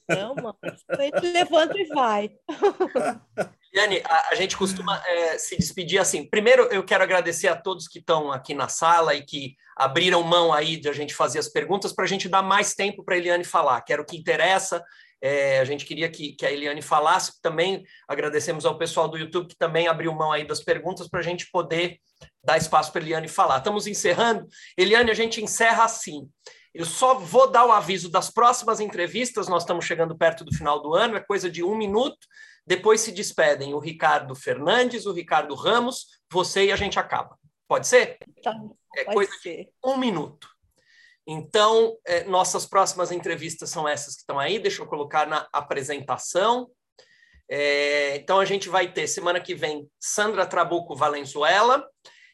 [0.08, 0.56] não, mano.
[0.62, 2.30] A gente levanta e vai.
[3.76, 6.24] Yane, a, a, gente costuma é, se despedir assim.
[6.24, 10.52] Primeiro, eu quero agradecer a todos que estão aqui na sala e que abriram mão
[10.52, 13.18] aí de a gente fazer as perguntas para a gente dar mais tempo para a
[13.18, 14.82] Eliane falar, que era o que interessa.
[15.20, 17.84] É, a gente queria que, que a Eliane falasse também.
[18.08, 21.50] Agradecemos ao pessoal do YouTube que também abriu mão aí das perguntas para a gente
[21.50, 21.98] poder
[22.42, 23.58] dar espaço para a Eliane falar.
[23.58, 24.46] Estamos encerrando.
[24.76, 26.28] Eliane, a gente encerra assim.
[26.74, 30.80] Eu só vou dar o aviso das próximas entrevistas, nós estamos chegando perto do final
[30.82, 32.18] do ano, é coisa de um minuto.
[32.66, 37.38] Depois se despedem o Ricardo Fernandes, o Ricardo Ramos, você e a gente acaba.
[37.68, 38.18] Pode ser?
[38.42, 38.54] Tá,
[38.96, 39.64] é coisa ser.
[39.64, 40.48] de um minuto.
[41.26, 46.68] Então, é, nossas próximas entrevistas são essas que estão aí, deixa eu colocar na apresentação.
[47.48, 51.88] É, então, a gente vai ter semana que vem Sandra Trabuco Valenzuela,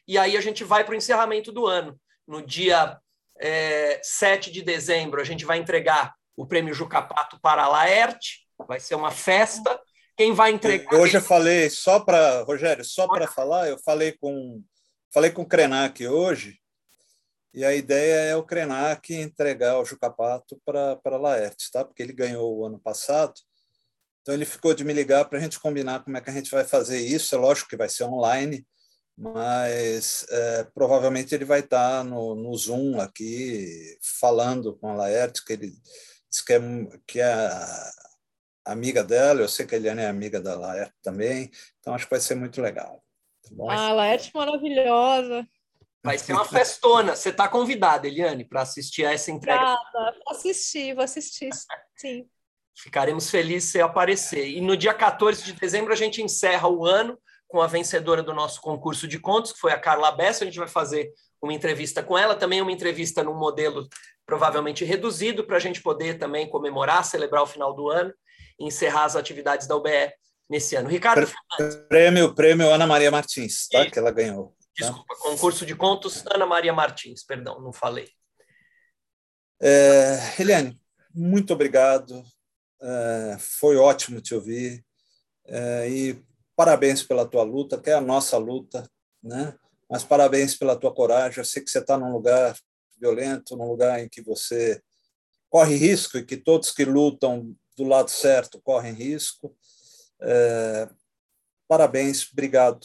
[0.07, 1.99] e aí a gente vai para o encerramento do ano.
[2.27, 2.97] No dia
[3.39, 8.79] é, 7 de dezembro, a gente vai entregar o prêmio Jucapato para a Laerte, vai
[8.79, 9.79] ser uma festa.
[10.15, 10.93] Quem vai entregar.
[10.93, 14.61] Hoje eu falei, só para, Rogério, só para falar, eu falei com,
[15.11, 16.59] falei com o Krenak hoje,
[17.53, 21.85] e a ideia é o Krenak entregar o Jucapato para a Laerte, tá?
[21.85, 23.33] porque ele ganhou o ano passado.
[24.21, 26.49] Então ele ficou de me ligar para a gente combinar como é que a gente
[26.49, 27.35] vai fazer isso.
[27.35, 28.65] É lógico que vai ser online,
[29.15, 35.53] mas é, provavelmente ele vai estar no, no Zoom aqui falando com a Laerte, que
[35.53, 35.73] ele
[36.29, 36.59] disse que é,
[37.05, 37.49] que é
[38.65, 42.11] amiga dela, eu sei que a Eliane é amiga da Laerte também, então acho que
[42.11, 43.03] vai ser muito legal.
[43.43, 45.47] Tá ah, a Laerte maravilhosa.
[46.03, 47.15] Vai ser uma festona.
[47.15, 49.61] Você está convidada, Eliane, para assistir a essa entrega.
[49.61, 50.17] Obrigada.
[50.25, 51.49] Vou assistir, vou assistir,
[51.95, 52.27] sim.
[52.75, 54.47] Ficaremos felizes se aparecer.
[54.47, 57.17] E no dia 14 de dezembro a gente encerra o ano
[57.47, 60.43] com a vencedora do nosso concurso de contos, que foi a Carla Bessa.
[60.43, 63.87] A gente vai fazer uma entrevista com ela, também uma entrevista num modelo
[64.25, 68.13] provavelmente reduzido, para a gente poder também comemorar, celebrar o final do ano
[68.65, 70.11] encerrar as atividades da UBE
[70.49, 70.89] nesse ano.
[70.89, 71.29] Ricardo
[71.87, 73.83] Prêmio, prêmio Ana Maria Martins, tá?
[73.83, 73.91] E...
[73.91, 74.55] que ela ganhou.
[74.77, 74.87] Tá?
[74.87, 78.09] Desculpa, concurso de contos Ana Maria Martins, perdão, não falei.
[79.61, 80.79] É, Eliane,
[81.13, 82.23] muito obrigado.
[82.81, 84.83] É, foi ótimo te ouvir.
[85.45, 86.23] É, e
[86.55, 88.89] parabéns pela tua luta, que é a nossa luta,
[89.21, 89.55] né?
[89.89, 91.39] Mas parabéns pela tua coragem.
[91.39, 92.57] Eu sei que você está num lugar
[92.99, 94.81] violento, num lugar em que você
[95.49, 99.55] corre risco e que todos que lutam do lado certo correm risco.
[100.21, 100.89] É,
[101.67, 102.79] parabéns, obrigado.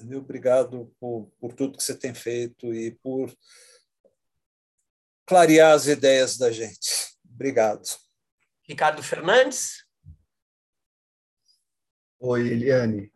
[0.00, 0.18] Viu?
[0.18, 3.32] Obrigado por, por tudo que você tem feito e por
[5.26, 7.16] clarear as ideias da gente.
[7.24, 7.82] Obrigado.
[8.62, 9.84] Ricardo Fernandes.
[12.20, 13.12] Oi, Eliane.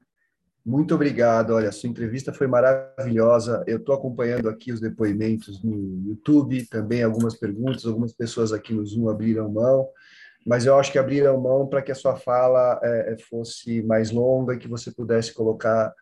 [0.64, 1.54] Muito obrigado.
[1.54, 3.64] Olha, a sua entrevista foi maravilhosa.
[3.66, 8.86] Eu estou acompanhando aqui os depoimentos no YouTube, também algumas perguntas, algumas pessoas aqui no
[8.86, 9.88] Zoom abriram mão,
[10.44, 14.10] mas eu acho que abriram mão para que a sua fala é, é fosse mais
[14.10, 15.94] longa e que você pudesse colocar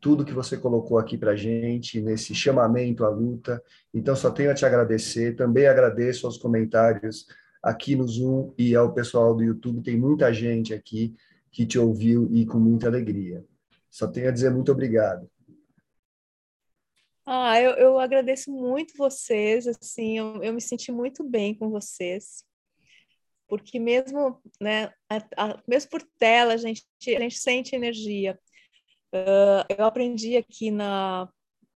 [0.00, 3.62] tudo que você colocou aqui para gente, nesse chamamento à luta.
[3.92, 5.34] Então, só tenho a te agradecer.
[5.34, 7.26] Também agradeço aos comentários
[7.62, 9.82] aqui no Zoom e ao pessoal do YouTube.
[9.82, 11.14] Tem muita gente aqui
[11.50, 13.44] que te ouviu e com muita alegria.
[13.90, 15.28] Só tenho a dizer muito obrigado.
[17.26, 22.42] Ah, eu, eu agradeço muito vocês, assim, eu, eu me senti muito bem com vocês.
[23.48, 28.38] Porque mesmo, né, a, a, mesmo por tela, a gente, a gente sente energia.
[29.12, 31.28] Uh, eu aprendi aqui na.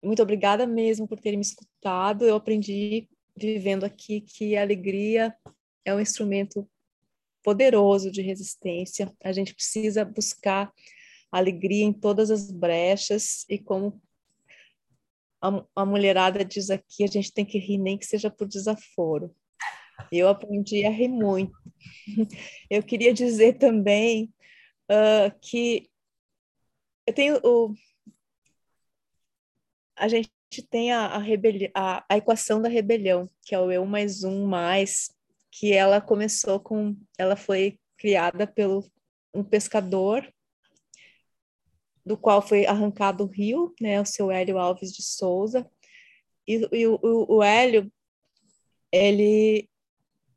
[0.03, 2.25] Muito obrigada mesmo por terem me escutado.
[2.25, 5.33] Eu aprendi vivendo aqui que a alegria
[5.85, 6.69] é um instrumento
[7.43, 9.11] poderoso de resistência.
[9.23, 10.71] A gente precisa buscar
[11.31, 14.01] alegria em todas as brechas e como
[15.41, 19.33] a, a mulherada diz aqui, a gente tem que rir nem que seja por desaforo.
[20.11, 21.53] Eu aprendi a rir muito.
[22.69, 24.33] Eu queria dizer também
[24.89, 25.89] uh, que
[27.07, 27.73] eu tenho o
[29.97, 30.31] a gente
[30.69, 34.47] tem a, a, rebeli a, a equação da rebelião, que é o eu mais um
[34.47, 35.15] mais,
[35.51, 38.83] que ela começou com, ela foi criada pelo
[39.33, 40.27] um pescador
[42.03, 45.69] do qual foi arrancado o rio, né, o seu Hélio Alves de Souza,
[46.47, 47.91] e, e o, o Hélio,
[48.91, 49.69] ele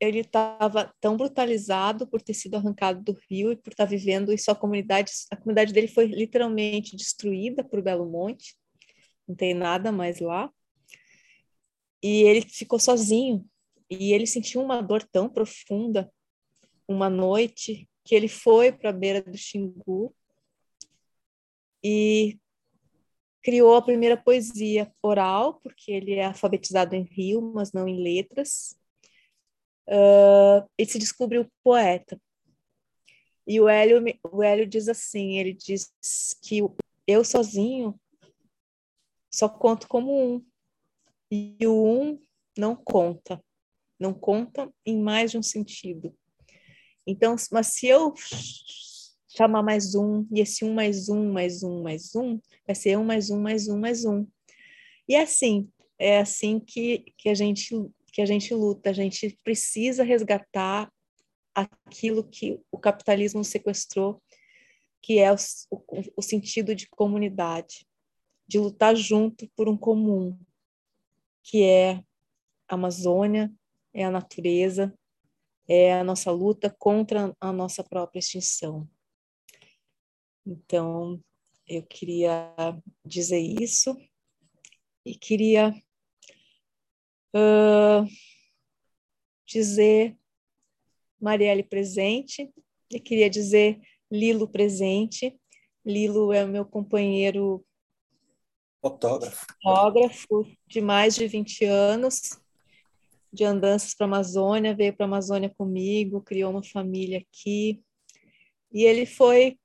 [0.01, 4.33] ele estava tão brutalizado por ter sido arrancado do rio e por estar tá vivendo
[4.33, 8.57] em sua comunidade, a comunidade dele foi literalmente destruída por Belo Monte,
[9.27, 10.51] não tem nada mais lá,
[12.03, 13.47] e ele ficou sozinho,
[13.91, 16.12] e ele sentiu uma dor tão profunda,
[16.87, 20.15] uma noite, que ele foi para a beira do Xingu,
[21.83, 22.39] e
[23.43, 28.75] criou a primeira poesia oral, porque ele é alfabetizado em Rio, mas não em letras.
[29.86, 32.20] Uh, se descobriu poeta.
[33.47, 34.02] E o Hélio,
[34.32, 35.93] o Hélio diz assim, ele diz
[36.43, 36.61] que
[37.06, 37.98] eu sozinho
[39.31, 40.47] só conto como um,
[41.31, 42.23] e o um
[42.56, 43.43] não conta,
[43.98, 46.16] não conta em mais de um sentido.
[47.06, 48.15] Então, mas se eu
[49.28, 53.05] chamar mais um, e esse um mais um, mais um, mais um, vai ser um
[53.05, 54.27] mais um, mais um, mais um.
[55.09, 57.74] E é assim, é assim que, que, a, gente,
[58.15, 60.89] que a gente luta, a gente precisa resgatar
[61.53, 64.23] aquilo que o capitalismo sequestrou,
[65.03, 65.36] que é o,
[65.69, 67.85] o, o sentido de comunidade,
[68.47, 70.39] de lutar junto por um comum,
[71.43, 71.95] que é
[72.69, 73.53] a Amazônia,
[73.93, 74.97] é a natureza,
[75.66, 78.89] é a nossa luta contra a nossa própria extinção.
[80.47, 81.20] Então,
[81.66, 82.55] eu queria
[83.05, 83.97] dizer isso
[85.05, 85.74] e queria
[87.35, 88.06] uh,
[89.47, 90.16] dizer
[91.20, 92.52] Marielle presente
[92.90, 93.81] e queria dizer
[94.11, 95.36] Lilo presente.
[95.85, 97.65] Lilo é o meu companheiro
[98.81, 99.47] fotógrafo.
[99.62, 102.39] fotógrafo de mais de 20 anos
[103.32, 107.82] de andanças para a Amazônia, veio para a Amazônia comigo, criou uma família aqui.
[108.73, 109.59] E ele foi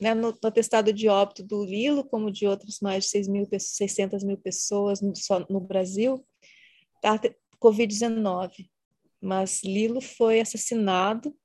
[0.00, 3.46] né, no, no atestado de óbito do Lilo, como de outras mais de 6 mil,
[3.58, 6.24] 600 mil pessoas no, só no Brasil,
[7.60, 8.70] Covid-19.
[9.20, 11.36] Mas Lilo foi assassinado,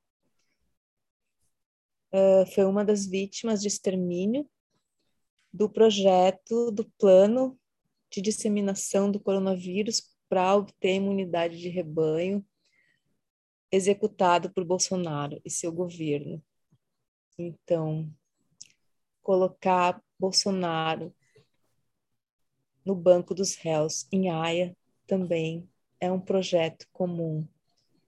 [2.14, 4.50] uh, foi uma das vítimas de extermínio
[5.52, 7.60] do projeto, do plano
[8.10, 12.46] de disseminação do coronavírus para obter imunidade de rebanho,
[13.72, 16.42] executado por Bolsonaro e seu governo.
[17.38, 18.10] Então,
[19.22, 21.14] colocar Bolsonaro
[22.86, 24.76] no banco dos réus em Haia
[25.06, 25.70] também
[26.00, 27.48] é um projeto comum.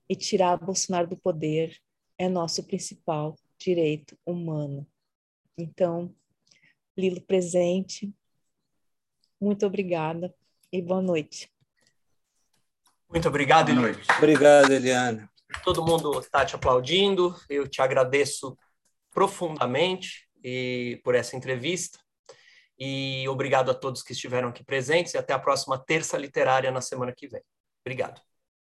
[0.10, 1.78] E tirar Bolsonaro do poder
[2.18, 4.88] é nosso principal direito humano.
[5.58, 6.14] Então,
[6.98, 8.14] Lilo presente,
[9.40, 10.34] muito obrigada
[10.72, 11.52] e boa noite.
[13.10, 13.98] Muito obrigado, Eliane.
[14.18, 15.30] Obrigado, Eliane.
[15.64, 18.58] Todo mundo está te aplaudindo, eu te agradeço
[19.12, 22.00] profundamente e por essa entrevista.
[22.80, 26.82] E obrigado a todos que estiveram aqui presentes e até a próxima terça literária na
[26.82, 27.42] semana que vem.
[27.86, 28.27] Obrigado.